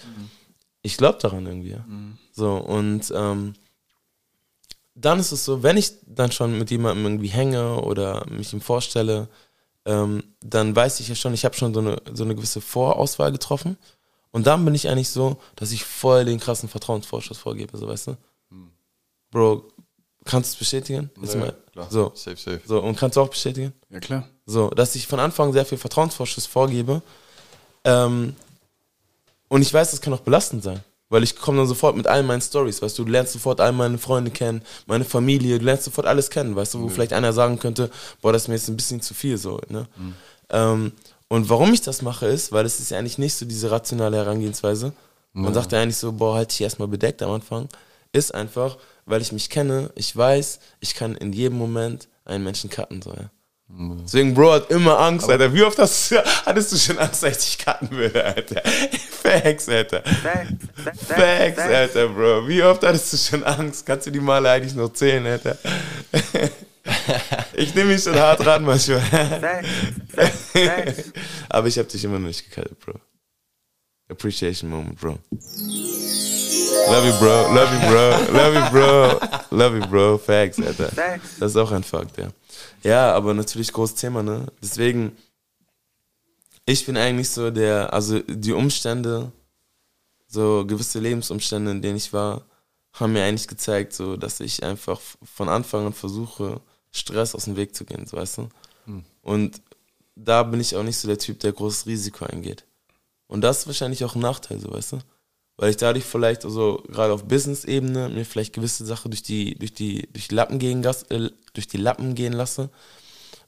[0.83, 1.71] Ich glaube daran irgendwie.
[1.71, 1.85] ja.
[2.33, 3.55] So, und ähm,
[4.95, 8.61] dann ist es so, wenn ich dann schon mit jemandem irgendwie hänge oder mich ihm
[8.61, 9.29] vorstelle,
[9.85, 13.33] ähm, dann weiß ich ja schon, ich habe schon so eine, so eine gewisse Vorauswahl
[13.33, 13.77] getroffen.
[14.31, 18.09] Und dann bin ich eigentlich so, dass ich voll den krassen Vertrauensvorschuss vorgebe, so weißt
[18.09, 18.17] du?
[19.31, 19.65] Bro,
[20.25, 21.11] kannst du es bestätigen?
[21.21, 21.55] Jetzt Ja, mal.
[21.73, 21.87] klar.
[21.91, 22.13] So.
[22.15, 22.61] Safe, safe.
[22.67, 23.73] So, und kannst du auch bestätigen?
[23.91, 24.29] Ja, klar.
[24.47, 27.03] So, dass ich von Anfang sehr viel Vertrauensvorschuss vorgebe.
[27.85, 28.35] Ähm,
[29.49, 30.81] und ich weiß, das kann auch belastend sein.
[31.09, 33.73] Weil ich komme dann sofort mit all meinen Stories, weißt du, du lernst sofort all
[33.73, 37.35] meine Freunde kennen, meine Familie, du lernst sofort alles kennen, weißt du, wo vielleicht einer
[37.35, 37.91] sagen könnte,
[38.23, 39.87] boah, das ist mir jetzt ein bisschen zu viel so, ne?
[40.49, 40.93] Ähm,
[41.29, 44.17] und warum ich das mache, ist, weil es ist ja eigentlich nicht so diese rationale
[44.17, 44.95] Herangehensweise.
[45.35, 47.69] Man sagt ja eigentlich so, boah, halt dich erstmal bedeckt am Anfang.
[48.13, 52.71] Ist einfach, weil ich mich kenne, ich weiß, ich kann in jedem Moment einen Menschen
[52.71, 53.31] cutten, so, ja.
[53.75, 55.53] Deswegen, Bro hat immer Angst, Alter.
[55.55, 58.63] Wie oft hast du, hattest du schon Angst, dass ich dich cutten würde, Alter?
[59.23, 60.03] Facts, Alter.
[60.03, 62.49] Facts, Alter, Bro.
[62.49, 63.87] Wie oft hattest du schon Angst?
[63.87, 65.57] Kannst du die Male eigentlich noch zählen, Alter?
[67.55, 69.01] ich nehme mich schon hart ran manchmal.
[71.49, 73.01] Aber ich hab dich immer noch nicht gecuttet, Bro.
[74.11, 75.19] Appreciation Moment, Bro.
[76.93, 77.55] Love you, Bro.
[77.55, 78.33] Love you, Bro.
[78.33, 79.21] Love you, Bro.
[79.51, 80.19] Love you, Bro.
[80.19, 80.89] Facts, Alter.
[80.89, 81.39] Facts.
[81.39, 82.29] Das ist auch ein Fakt, ja.
[82.83, 84.47] Ja, aber natürlich großes Thema, ne?
[84.63, 85.17] Deswegen,
[86.67, 89.33] ich bin eigentlich so der, also die Umstände,
[90.27, 92.45] so gewisse Lebensumstände, in denen ich war,
[92.93, 96.61] haben mir eigentlich gezeigt, so, dass ich einfach von Anfang an versuche,
[96.91, 98.49] Stress aus dem Weg zu gehen, so, weißt du?
[98.87, 99.05] Hm.
[99.23, 99.63] Und
[100.15, 102.65] da bin ich auch nicht so der Typ, der großes Risiko eingeht.
[103.29, 104.99] Und das ist wahrscheinlich auch ein Nachteil, so, weißt du?
[105.63, 109.73] Weil ich dadurch vielleicht, also gerade auf Business-Ebene, mir vielleicht gewisse Sachen durch die, durch
[109.73, 112.69] die, durch die Lappen gehen, äh, durch die Lappen gehen lasse,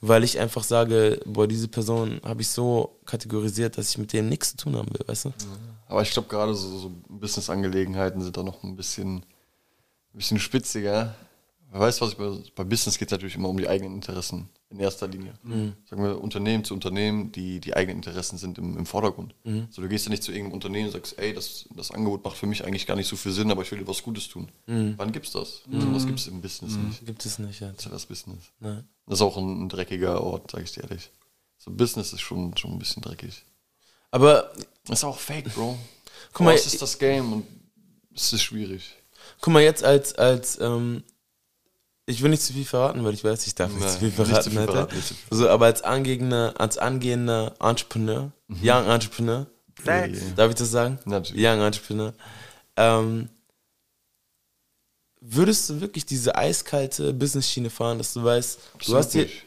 [0.01, 4.29] weil ich einfach sage, boah, diese Person habe ich so kategorisiert, dass ich mit dem
[4.29, 5.33] nichts zu tun haben will, weißt du?
[5.89, 9.25] Aber ich glaube, gerade so, so Business-Angelegenheiten sind da noch ein bisschen, ein
[10.13, 11.17] bisschen spitziger.
[11.73, 14.81] Weißt du, was bei, bei Business geht es natürlich immer um die eigenen Interessen in
[14.81, 15.35] erster Linie.
[15.43, 15.75] Mhm.
[15.89, 19.35] Sagen wir Unternehmen zu Unternehmen, die, die eigenen Interessen sind im, im Vordergrund.
[19.45, 19.69] Mhm.
[19.71, 22.37] So, du gehst ja nicht zu irgendeinem Unternehmen und sagst, ey, das, das Angebot macht
[22.37, 24.49] für mich eigentlich gar nicht so viel Sinn, aber ich will dir was Gutes tun.
[24.67, 24.95] Mhm.
[24.97, 25.63] Wann gibt's das?
[25.67, 25.81] Mhm.
[25.81, 26.89] So was gibt's im Business Mhm.
[26.89, 27.07] nicht.
[27.07, 27.69] Gibt es nicht, ja.
[27.69, 28.39] Das ist ja das Business.
[28.59, 28.89] Nein.
[29.07, 31.11] Das ist auch ein, ein dreckiger Ort, sag ich dir ehrlich.
[31.59, 33.45] So Business ist schon, schon ein bisschen dreckig.
[34.11, 34.51] Aber
[34.87, 35.79] Das ist auch fake, Bro.
[36.33, 37.47] Guck mal, es ist das Game und
[38.15, 38.95] es ist schwierig.
[39.41, 41.03] Guck mal, jetzt als, als ähm,
[42.07, 44.09] ich will nicht zu viel verraten, weil ich weiß, ich darf nicht Nein, zu viel
[44.09, 44.51] nicht zu verraten.
[44.51, 44.73] viel Alter.
[44.73, 50.35] verraten, nicht zu viel so, aber als angehender, als angehender Entrepreneur, Young Entrepreneur, Facts.
[50.37, 50.99] darf ich das sagen?
[51.05, 51.43] Natürlich.
[51.43, 52.13] Young Entrepreneur.
[52.77, 53.29] Ähm,
[55.21, 59.43] würdest du wirklich diese eiskalte Business-Schiene fahren, dass du weißt, du hast hier, nicht.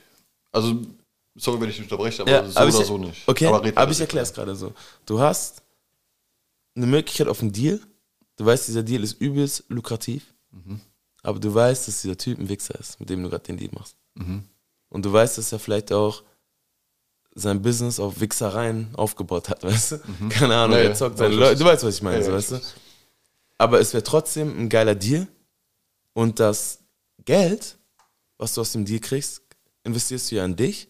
[0.51, 0.81] Also,
[1.35, 3.27] sorry, wenn ich dich unterbreche, aber ja, so oder ich, so nicht.
[3.27, 4.73] Okay, aber aber, ich erkläre es gerade so.
[5.05, 5.61] Du hast
[6.75, 7.79] eine Möglichkeit auf einen Deal.
[8.37, 10.33] Du weißt, dieser Deal ist übelst lukrativ.
[10.51, 10.81] Mhm.
[11.23, 13.71] Aber du weißt, dass dieser Typ ein Wichser ist, mit dem du gerade den Deal
[13.73, 13.95] machst.
[14.15, 14.43] Mhm.
[14.89, 16.23] Und du weißt, dass er vielleicht auch
[17.35, 19.95] sein Business auf Wichsereien aufgebaut hat, weißt du?
[20.19, 20.29] Mhm.
[20.29, 21.57] Keine Ahnung, Ja, er zockt seine Leute.
[21.59, 22.61] Du weißt, was ich meine, Ja, so, weißt du?
[23.57, 25.27] Aber es wäre trotzdem ein geiler Deal.
[26.13, 26.79] Und das
[27.25, 27.77] Geld,
[28.37, 29.41] was du aus dem Deal kriegst,
[29.83, 30.89] investierst du ja in dich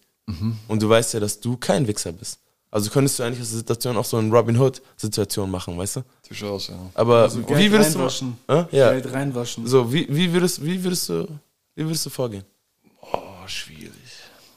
[0.68, 2.40] Und du weißt ja, dass du kein Wichser bist.
[2.70, 6.02] Also könntest du eigentlich aus der Situation auch so eine Robin Hood-Situation machen, weißt du?
[6.28, 6.78] Durchaus, ja.
[6.94, 8.36] Aber Also Geld wie würdest reinwaschen.
[8.46, 8.52] du.
[8.54, 8.76] Äh?
[8.76, 8.90] Ja.
[8.92, 9.66] Geld reinwaschen.
[9.66, 11.26] So, wie, wie, würdest, wie, würdest du,
[11.74, 12.44] wie würdest du vorgehen?
[13.00, 13.92] Oh, schwierig.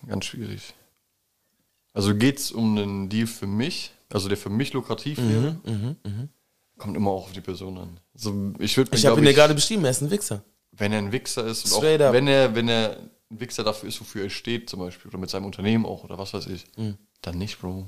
[0.07, 0.61] Ganz schwierig.
[1.93, 5.55] Also geht's um einen Deal für mich, also der für mich lukrativ wäre,
[6.77, 7.99] kommt immer auch auf die Person an.
[8.13, 10.43] Also ich würde Ich habe ihn dir gerade beschrieben, er ist ein Wichser.
[10.71, 12.13] wenn er ein Wichser ist und auch up.
[12.13, 12.97] wenn er, wenn er
[13.29, 16.17] ein Wichser dafür ist, wofür er steht, zum Beispiel, oder mit seinem Unternehmen auch, oder
[16.17, 16.65] was weiß ich,
[17.21, 17.87] dann nicht, Bro.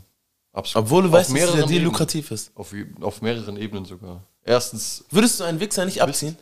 [0.53, 0.85] Absolut.
[0.85, 1.85] Obwohl du Auf weißt, dass mehreren Deal Ebenen.
[1.85, 2.51] lukrativ ist.
[2.55, 4.21] Auf, auf mehreren Ebenen sogar.
[4.45, 6.37] Erstens, Würdest du einen Wichser nicht abziehen?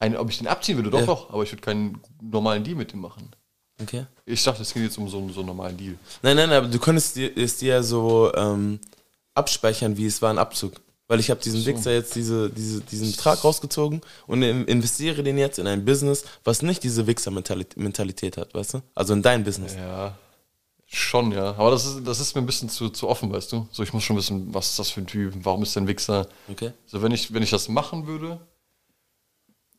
[0.00, 1.06] ein, ob ich den abziehen würde, doch, Ja.
[1.06, 3.28] doch, aber ich würde keinen normalen Deal mit dem machen.
[3.82, 4.06] Okay.
[4.26, 5.96] Ich dachte, es geht jetzt um so, einen- so einen normalen Deal.
[6.22, 8.78] Nein, nein, aber du könntest dir, es dir ja so ähm,
[9.34, 10.74] abspeichern, wie es war ein Abzug.
[11.08, 15.38] Weil ich habe diesen Wichser jetzt diese, diese, diesen Betrag rausgezogen und in- investiere den
[15.38, 18.82] jetzt in ein Business, was nicht diese Wichser-Mentalität hat, weißt du?
[18.94, 19.74] Also in dein Business.
[19.74, 20.16] Ja,
[20.88, 21.50] schon, ja.
[21.50, 23.68] Aber das ist, das ist mir ein bisschen zu, zu offen, weißt du?
[23.70, 25.88] So, ich muss schon wissen, was ist das für ein Typ, warum ist der ein
[25.88, 26.28] Wichser?
[26.48, 26.72] Okay.
[26.86, 28.40] So, wenn ich, wenn ich das machen würde,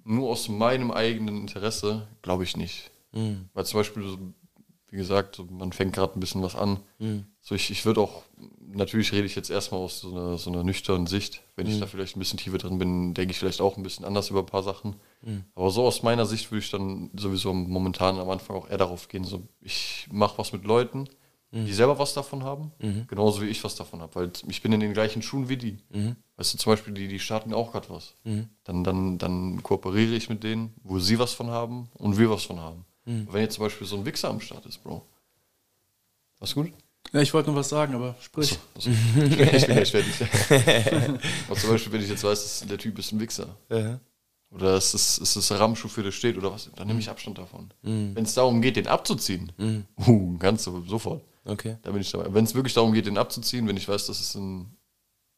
[0.04, 2.92] nur aus meinem eigenen Interesse, glaube ich nicht.
[3.12, 3.50] Mhm.
[3.54, 4.18] Weil zum Beispiel, so,
[4.90, 6.80] wie gesagt, so, man fängt gerade ein bisschen was an.
[7.00, 7.26] Mhm.
[7.50, 8.22] So, ich, ich würde auch,
[8.72, 11.42] natürlich rede ich jetzt erstmal aus so einer, so einer nüchternen Sicht.
[11.56, 11.80] Wenn ich Mhm.
[11.80, 14.42] da vielleicht ein bisschen tiefer drin bin, denke ich vielleicht auch ein bisschen anders über
[14.42, 14.98] ein paar Sachen.
[15.24, 15.46] Mhm.
[15.56, 19.08] Aber so aus meiner Sicht würde ich dann sowieso momentan am Anfang auch eher darauf
[19.08, 21.10] gehen, so ich mache was mit Leuten,
[21.52, 21.66] Mhm.
[21.66, 22.72] die selber was davon haben,
[23.08, 25.80] genauso wie ich was davon habe, weil ich bin in den gleichen Schuhen wie die.
[25.90, 26.16] Mhm.
[26.38, 28.14] Weißt du, zum Beispiel, die, die starten auch gerade was.
[28.66, 32.44] Dann, dann, dann kooperiere ich mit denen, wo sie was von haben und wir was
[32.44, 32.86] von haben.
[33.06, 33.28] Mhm.
[33.32, 35.02] Wenn jetzt zum Beispiel so ein Wichser am Start ist, Bro.
[36.40, 36.72] Was gut?
[37.12, 38.58] Ja, ich wollte nur was sagen, aber sprich.
[38.76, 40.14] Also, ich bin ich bin gleich fertig.
[41.60, 43.48] Zum Beispiel, wenn ich jetzt weiß, dass der Typ ist ein Wichser.
[43.70, 44.00] Ja.
[44.52, 47.10] Oder es ist, es ist ein Rammschuh für der steht oder was, dann nehme ich
[47.10, 47.72] Abstand davon.
[47.84, 48.16] Mhm.
[48.16, 49.52] Wenn es darum geht, den abzuziehen,
[50.08, 51.24] uh, ganz so, sofort.
[51.46, 51.78] Okay.
[51.84, 52.34] Da bin ich dabei.
[52.34, 54.76] Wenn es wirklich darum geht, den abzuziehen, wenn ich weiß, das ist ein,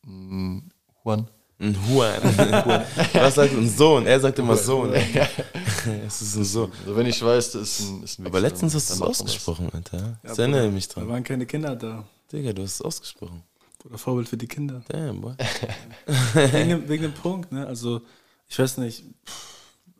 [0.05, 0.72] ein
[1.03, 1.28] Juan.
[1.62, 2.22] Ein Huan.
[3.14, 4.05] Was sagt ein Sohn?
[4.07, 4.91] Er sagt immer Sohn.
[4.93, 6.72] es ist ein Sohn.
[6.80, 9.70] Also wenn ich weiß, das ist ein, ist ein Aber letztens hast du es ausgesprochen,
[9.72, 10.18] Alter.
[10.24, 11.09] Ja, Ich erinnere mich Da dran.
[11.09, 12.03] waren keine Kinder da.
[12.32, 13.43] Digga, du hast es ausgesprochen.
[13.86, 14.82] Oder Vorbild für die Kinder.
[14.89, 15.34] Damn, boy.
[16.34, 17.66] wegen, dem, wegen dem Punkt, ne?
[17.68, 18.01] Also,
[18.47, 19.03] ich weiß nicht.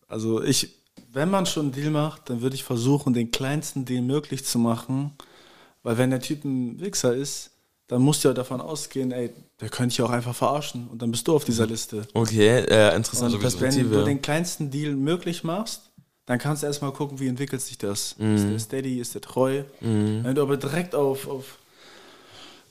[0.08, 0.76] Also, ich,
[1.14, 4.60] wenn man schon einen Deal macht, dann würde ich versuchen, den kleinsten Deal möglich zu
[4.60, 5.12] machen.
[5.84, 7.51] Weil, wenn der Typ ein Wichser ist,
[7.92, 10.88] dann musst du ja davon ausgehen, ey, der könnte ich auch einfach verarschen.
[10.88, 12.08] Und dann bist du auf dieser Liste.
[12.14, 13.96] Okay, äh, interessante Und wenn Perspektive.
[13.98, 15.92] du den kleinsten Deal möglich machst,
[16.26, 18.16] dann kannst du erstmal gucken, wie entwickelt sich das.
[18.18, 18.36] Mhm.
[18.36, 19.64] Ist der steady, ist der treu?
[19.82, 21.58] Wenn du aber direkt auf, auf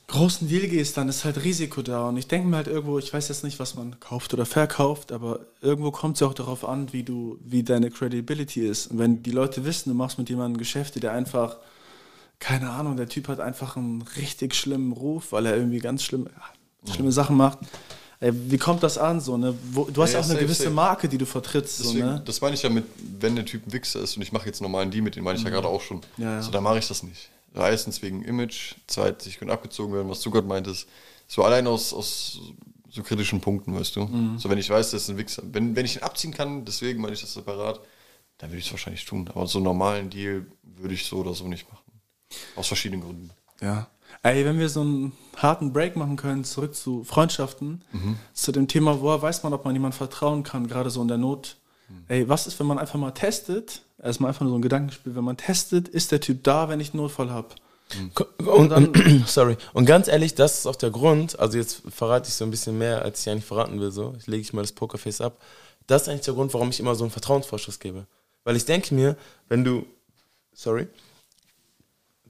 [0.07, 2.09] großen Deal gehst, dann ist halt Risiko da.
[2.09, 5.11] Und ich denke mir halt irgendwo, ich weiß jetzt nicht, was man kauft oder verkauft,
[5.11, 8.87] aber irgendwo kommt es ja auch darauf an, wie du, wie deine Credibility ist.
[8.87, 11.57] Und wenn die Leute wissen, du machst mit jemandem Geschäfte, der einfach,
[12.41, 16.27] keine Ahnung, der Typ hat einfach einen richtig schlimmen Ruf, weil er irgendwie ganz schlimm,
[16.91, 17.59] schlimme Sachen macht.
[18.19, 19.21] Ey, wie kommt das an?
[19.21, 19.55] So, ne?
[19.71, 20.75] Wo, du hast Ja, ja auch eine safe, gewisse safe.
[20.75, 21.77] Marke, die du vertrittst.
[21.77, 22.21] So, Deswegen, ne?
[22.25, 22.85] Das meine ich ja mit,
[23.19, 25.37] wenn der Typ ein Wichser ist und ich mache jetzt normalen Deal mit dem, meine
[25.37, 25.97] ich ja gerade auch schon.
[25.97, 26.23] Mhm.
[26.23, 26.41] Ja, ja.
[26.41, 27.29] So, dann mache ich das nicht.
[27.53, 30.87] Erstens wegen Image, zweitens, ich könnte abgezogen werden, was du gerade meintest.
[31.27, 32.39] So allein aus, aus
[32.89, 34.05] so kritischen Punkten, weißt du.
[34.05, 34.39] Mhm.
[34.39, 35.43] So wenn ich weiß, das ist ein Wichser.
[35.51, 37.79] Wenn, wenn ich ihn abziehen kann, deswegen meine ich das separat,
[38.39, 39.29] dann würde ich es wahrscheinlich tun.
[39.33, 41.90] Aber so einen normalen Deal würde ich so oder so nicht machen.
[42.55, 43.31] Aus verschiedenen Gründen.
[43.61, 43.87] Ja.
[44.23, 47.83] Ey, wenn wir so einen harten Break machen können, zurück zu Freundschaften,
[48.33, 51.17] zu dem Thema, woher weiß man, ob man jemand vertrauen kann, gerade so in der
[51.17, 51.57] Not.
[52.07, 53.83] Ey, was ist, wenn man einfach mal testet?
[54.01, 55.15] Erstmal einfach nur so ein Gedankenspiel.
[55.15, 57.49] Wenn man testet, ist der Typ da, wenn ich einen Notfall habe?
[58.45, 59.57] Und, und, sorry.
[59.73, 62.77] Und ganz ehrlich, das ist auch der Grund, also jetzt verrate ich so ein bisschen
[62.77, 64.13] mehr, als ich eigentlich verraten will, so.
[64.17, 65.41] Ich lege ich mal das Pokerface ab.
[65.87, 68.05] Das ist eigentlich der Grund, warum ich immer so einen Vertrauensvorschuss gebe.
[68.43, 69.17] Weil ich denke mir,
[69.49, 69.85] wenn du,
[70.53, 70.87] sorry.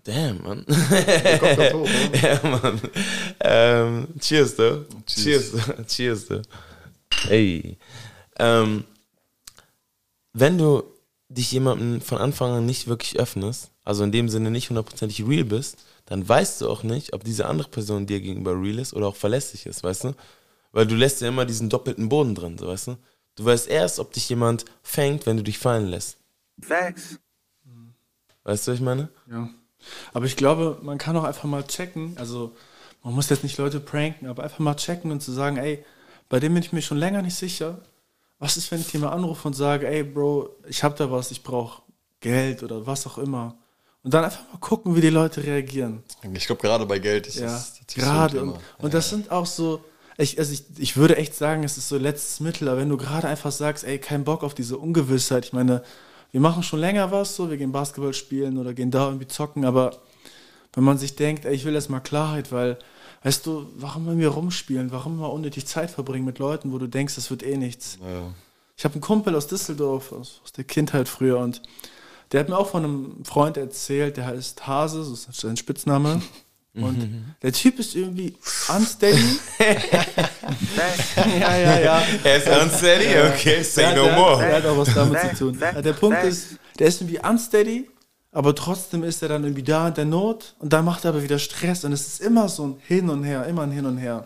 [0.03, 0.65] Damn, Mann.
[2.21, 2.81] ja, Mann.
[3.39, 4.85] Ähm, cheers, though.
[5.05, 5.51] Cheers.
[5.51, 6.41] Cheers, cheers though.
[7.29, 7.77] Ey.
[8.39, 8.85] Ähm,
[10.33, 10.83] wenn du
[11.29, 15.45] dich jemandem von Anfang an nicht wirklich öffnest, also in dem Sinne nicht hundertprozentig real
[15.45, 19.07] bist, dann weißt du auch nicht, ob diese andere Person dir gegenüber real ist oder
[19.07, 20.15] auch verlässlich ist, weißt du?
[20.71, 22.97] Weil du lässt ja immer diesen doppelten Boden drin, so weißt du?
[23.35, 26.17] Du weißt erst, ob dich jemand fängt, wenn du dich fallen lässt.
[26.59, 27.19] Facts.
[28.43, 29.09] Weißt du, was ich meine?
[29.29, 29.49] Ja.
[30.13, 32.51] Aber ich glaube, man kann auch einfach mal checken, also
[33.03, 35.83] man muss jetzt nicht Leute pranken, aber einfach mal checken und zu sagen, ey,
[36.29, 37.79] bei dem bin ich mir schon länger nicht sicher.
[38.39, 41.31] Was ist, wenn ich dir mal anrufe und sage, ey, Bro, ich hab da was,
[41.31, 41.81] ich brauche
[42.19, 43.55] Geld oder was auch immer.
[44.03, 46.03] Und dann einfach mal gucken, wie die Leute reagieren.
[46.33, 48.37] Ich glaube, gerade bei Geld ist Ja, das, das gerade.
[48.37, 49.83] so und und das sind auch so,
[50.17, 52.97] ich, also ich, ich würde echt sagen, es ist so letztes Mittel, aber wenn du
[52.97, 55.83] gerade einfach sagst, ey, kein Bock auf diese Ungewissheit, ich meine,
[56.31, 59.65] wir machen schon länger was, so, wir gehen Basketball spielen oder gehen da irgendwie zocken,
[59.65, 59.91] aber
[60.73, 62.77] Wenn man sich denkt, ey, ich will erstmal Klarheit, weil,
[63.23, 64.91] weißt du, warum wollen wir rumspielen?
[64.91, 67.97] Warum mal unnötig Zeit verbringen mit Leuten, wo du denkst, das wird eh nichts?
[68.01, 68.33] Ja.
[68.77, 71.61] Ich habe einen Kumpel aus Düsseldorf, aus, aus der Kindheit früher, und
[72.31, 76.21] der hat mir auch von einem Freund erzählt, der heißt Hase, so ist sein Spitzname.
[76.73, 78.33] Und der Typ ist irgendwie
[78.73, 79.39] unsteady.
[81.39, 82.03] ja, ja, ja.
[82.23, 83.07] Er ist unsteady?
[83.33, 84.41] Okay, say no der, more.
[84.41, 85.59] Der hat auch was damit zu tun.
[85.59, 87.89] Der Punkt ist, der ist irgendwie unsteady,
[88.31, 91.23] aber trotzdem ist er dann irgendwie da in der Not und dann macht er aber
[91.23, 93.97] wieder Stress und es ist immer so ein Hin und Her, immer ein Hin und
[93.97, 94.23] Her.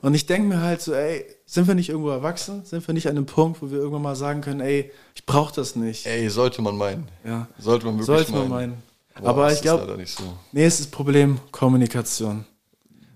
[0.00, 2.64] Und ich denke mir halt so, ey, sind wir nicht irgendwo erwachsen?
[2.64, 5.54] Sind wir nicht an einem Punkt, wo wir irgendwann mal sagen können, ey, ich brauche
[5.54, 6.06] das nicht?
[6.06, 7.08] Ey, sollte man meinen.
[7.24, 7.48] Ja.
[7.58, 8.82] Sollte man wirklich Sollte man meinen.
[9.20, 9.28] Meinen.
[9.28, 10.22] Aber ich ist glaube, so.
[10.52, 12.44] nee, es ist das Problem Kommunikation.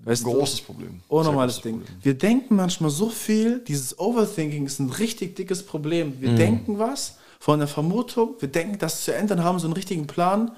[0.04, 0.64] Weißt Großes du?
[0.64, 1.00] Problem.
[1.08, 1.80] Unnormales Sehr Ding.
[1.80, 1.96] Problem.
[2.02, 6.20] Wir denken manchmal so viel, dieses Overthinking ist ein richtig dickes Problem.
[6.20, 10.06] Wir denken was von der Vermutung, wir denken das zu ändern, haben so einen richtigen
[10.06, 10.52] Plan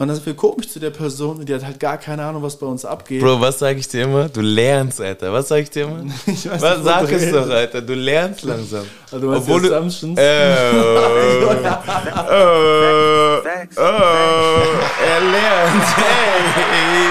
[0.00, 2.42] und dann sind wir komisch zu der Person und die hat halt gar keine Ahnung,
[2.42, 3.20] was bei uns abgeht.
[3.22, 4.30] Bro, was sag ich dir immer?
[4.30, 5.30] Du lernst, Alter.
[5.30, 6.04] Was sag ich dir immer?
[6.26, 7.52] Ich weiß was nicht, sag worüber es du doch, redest.
[7.52, 7.82] Alter?
[7.82, 8.86] Du lernst langsam.
[9.12, 10.18] Also du meinst Obwohl du- Assumptions?
[10.18, 11.42] Äh, äh,
[13.42, 13.76] Facts.
[13.76, 15.84] äh, er lernt.
[15.96, 17.10] Hey.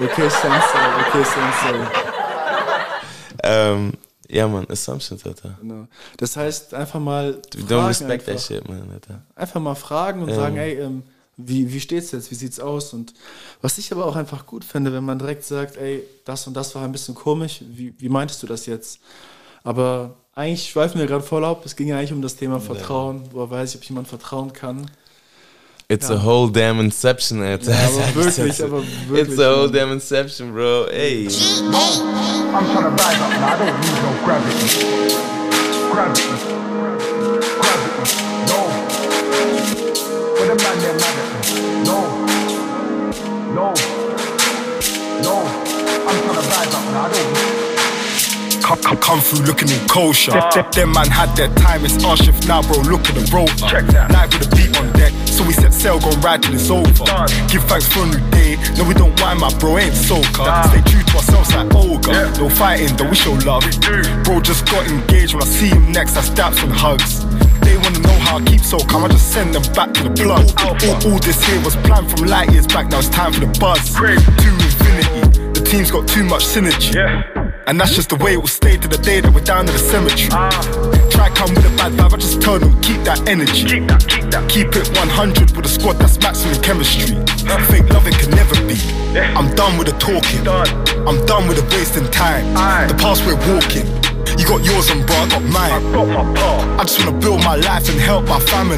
[0.00, 1.78] Okay, Sensei, okay, Sensei.
[3.44, 3.92] ähm,
[4.34, 5.56] ja, man, Assumptions, Alter.
[5.60, 5.86] Genau.
[6.18, 8.46] Das heißt, einfach mal We don't fragen respect that einfach.
[8.46, 9.22] shit, man, Alter.
[9.36, 10.34] einfach mal fragen und Ähm.
[10.34, 11.02] sagen, ey, ähm,
[11.36, 12.92] wie, wie steht's jetzt, wie sieht's aus?
[12.92, 13.12] Und
[13.62, 16.74] was ich aber auch einfach gut finde, wenn man direkt sagt, ey, das und das
[16.74, 19.00] war ein bisschen komisch, wie, wie meintest du das jetzt?
[19.64, 23.22] Aber eigentlich schweifen wir gerade voll ab, es ging ja eigentlich um das Thema Vertrauen,
[23.32, 24.90] woher weiß ich, ob jemand vertrauen kann.
[25.88, 27.70] It's a whole damn Inception, Alter.
[27.72, 30.86] Ja, aber wirklich, aber wirklich, It's a whole damn Inception, bro.
[30.90, 31.26] Ey.
[31.26, 33.30] I'm trying to rise up.
[33.42, 35.14] I don't need no gravity.
[35.92, 36.22] Gravity.
[36.32, 36.93] Gravity.
[48.64, 50.32] Come, come, come through looking in kosher.
[50.32, 52.80] Them, them man had their time, it's our shift now, bro.
[52.88, 53.52] Look at the road.
[53.60, 54.10] Check that.
[54.10, 57.04] Live with a beat on deck, so we set sail, gon' ride till it's over.
[57.04, 57.28] Done.
[57.52, 58.56] Give thanks for a new day.
[58.80, 60.48] No, we don't whine, my bro, ain't soca.
[60.48, 60.64] Nah.
[60.72, 62.10] Stay true to ourselves like Olga.
[62.10, 62.40] Yeah.
[62.40, 63.68] No fighting, though we show love.
[63.84, 64.00] do.
[64.24, 67.20] Bro just got engaged when I see him next, I daps and hugs.
[67.60, 70.12] They wanna know how I keep so calm, I just send them back to the
[70.16, 70.48] plug.
[70.64, 73.52] All, all, this here was planned from light years back, now it's time for the
[73.60, 73.94] buzz.
[73.94, 74.24] Crazy.
[74.24, 76.94] To infinity, the team's got too much synergy.
[76.94, 77.43] Yeah.
[77.66, 79.72] And that's just the way it will stay to the day that we're down to
[79.72, 80.28] the cemetery.
[80.32, 80.52] Ah.
[81.08, 83.64] Try come with a bad vibe, I just turn them keep that energy.
[83.64, 84.04] Keep that.
[84.04, 84.44] Keep that.
[84.50, 87.16] Keep it 100 with a squad that's maximum chemistry.
[87.72, 88.76] Fake loving can never be.
[89.16, 89.32] Yeah.
[89.32, 90.44] I'm done with the talking.
[90.44, 90.68] Done.
[91.08, 92.44] I'm done with the wasting time.
[92.52, 92.84] Aye.
[92.84, 93.88] The past we're walking.
[94.36, 95.72] You got yours and bro, I got mine.
[95.72, 96.80] I got my part.
[96.80, 98.76] I just wanna build my life and help my family.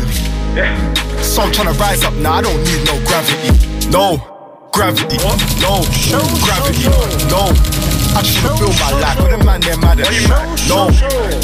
[0.54, 0.70] Yeah.
[1.26, 3.50] So I'm trying to rise up now, I don't need no gravity.
[3.90, 4.22] No.
[4.70, 5.18] Gravity.
[5.18, 5.82] No.
[6.46, 6.86] Gravity.
[7.26, 7.95] No.
[8.16, 9.18] I wanna build my life.
[9.18, 10.26] But the man there mad at me.
[10.68, 10.88] No.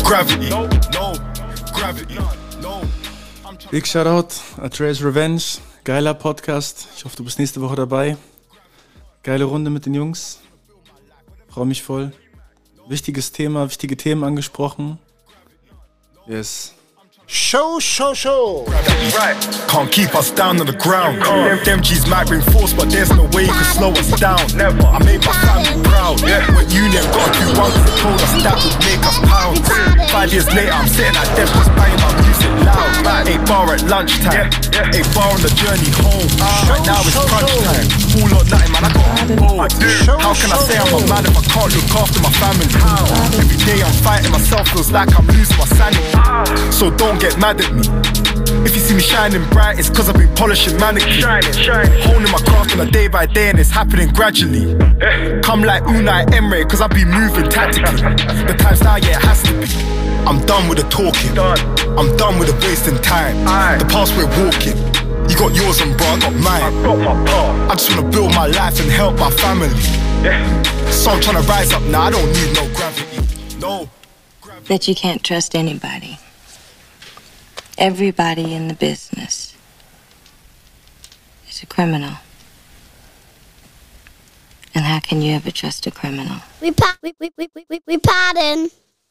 [0.02, 0.48] Gravity.
[0.48, 0.68] No.
[1.74, 2.18] Gravity.
[2.62, 2.80] No.
[3.70, 6.88] Big Shoutout, Atreus Revenge, geiler Podcast.
[6.96, 8.16] Ich hoffe, du bist nächste Woche dabei.
[9.22, 10.40] Geile Runde mit den Jungs.
[11.48, 12.12] Freue mich voll.
[12.88, 14.98] Wichtiges Thema, wichtige Themen angesprochen.
[16.26, 16.74] Yes.
[17.32, 18.64] Show, show, show.
[18.68, 19.36] That's right.
[19.66, 21.16] Can't keep us down on the ground.
[21.24, 24.36] Them, them G's might bring force, but there's no way you can slow us down.
[24.52, 24.84] Never.
[24.84, 26.20] I made my family proud.
[26.20, 26.44] Yeah.
[26.52, 29.64] When Union got two one, they told us that would make us pounds.
[30.12, 33.24] Five years later, I'm sitting at desk just banging my music loud.
[33.24, 34.28] Eight bar at lunchtime.
[34.28, 34.96] Yeah, yeah.
[35.00, 36.28] Eight bar on the journey home.
[36.36, 36.68] Ah.
[36.68, 37.88] right now it's crunch time.
[38.20, 38.84] All or nothing, man.
[38.84, 39.08] I got
[39.40, 39.72] bold.
[40.20, 42.68] How can I say I'm a man if I can't look after my family?
[43.40, 46.12] Every day I'm fighting myself, feels like I'm losing my sanity.
[46.12, 46.44] Ah.
[46.68, 47.86] So don't get mad at me.
[48.66, 51.22] If you see me shining bright, it's cause I've been polishing mannequins.
[51.22, 52.02] Shining, shining.
[52.02, 54.74] Honing my craft on a day by day and it's happening gradually.
[55.00, 55.40] Eh.
[55.42, 58.02] Come like Unai Emre, cause I be moving tactically.
[58.48, 59.70] The time's now, yeah, it has to be.
[60.26, 61.34] I'm done with the talking.
[61.34, 61.58] Done.
[61.96, 63.36] I'm done with the wasting time.
[63.46, 63.78] Aye.
[63.78, 64.76] The past we're walking.
[65.30, 66.82] You got yours and bro, I got I mine.
[66.82, 67.70] got my part.
[67.70, 69.70] I just wanna build my life and help my family.
[70.26, 70.42] Yeah.
[70.90, 73.58] So I'm trying to rise up now, I don't need no gravity.
[73.60, 73.88] No.
[74.66, 76.18] that you can't trust anybody.
[77.78, 79.56] Everybody in the business
[81.48, 82.14] is a criminal.
[84.74, 86.38] And how can you ever trust a criminal?
[86.60, 88.70] We pa- we, we, we, we, we, pardon.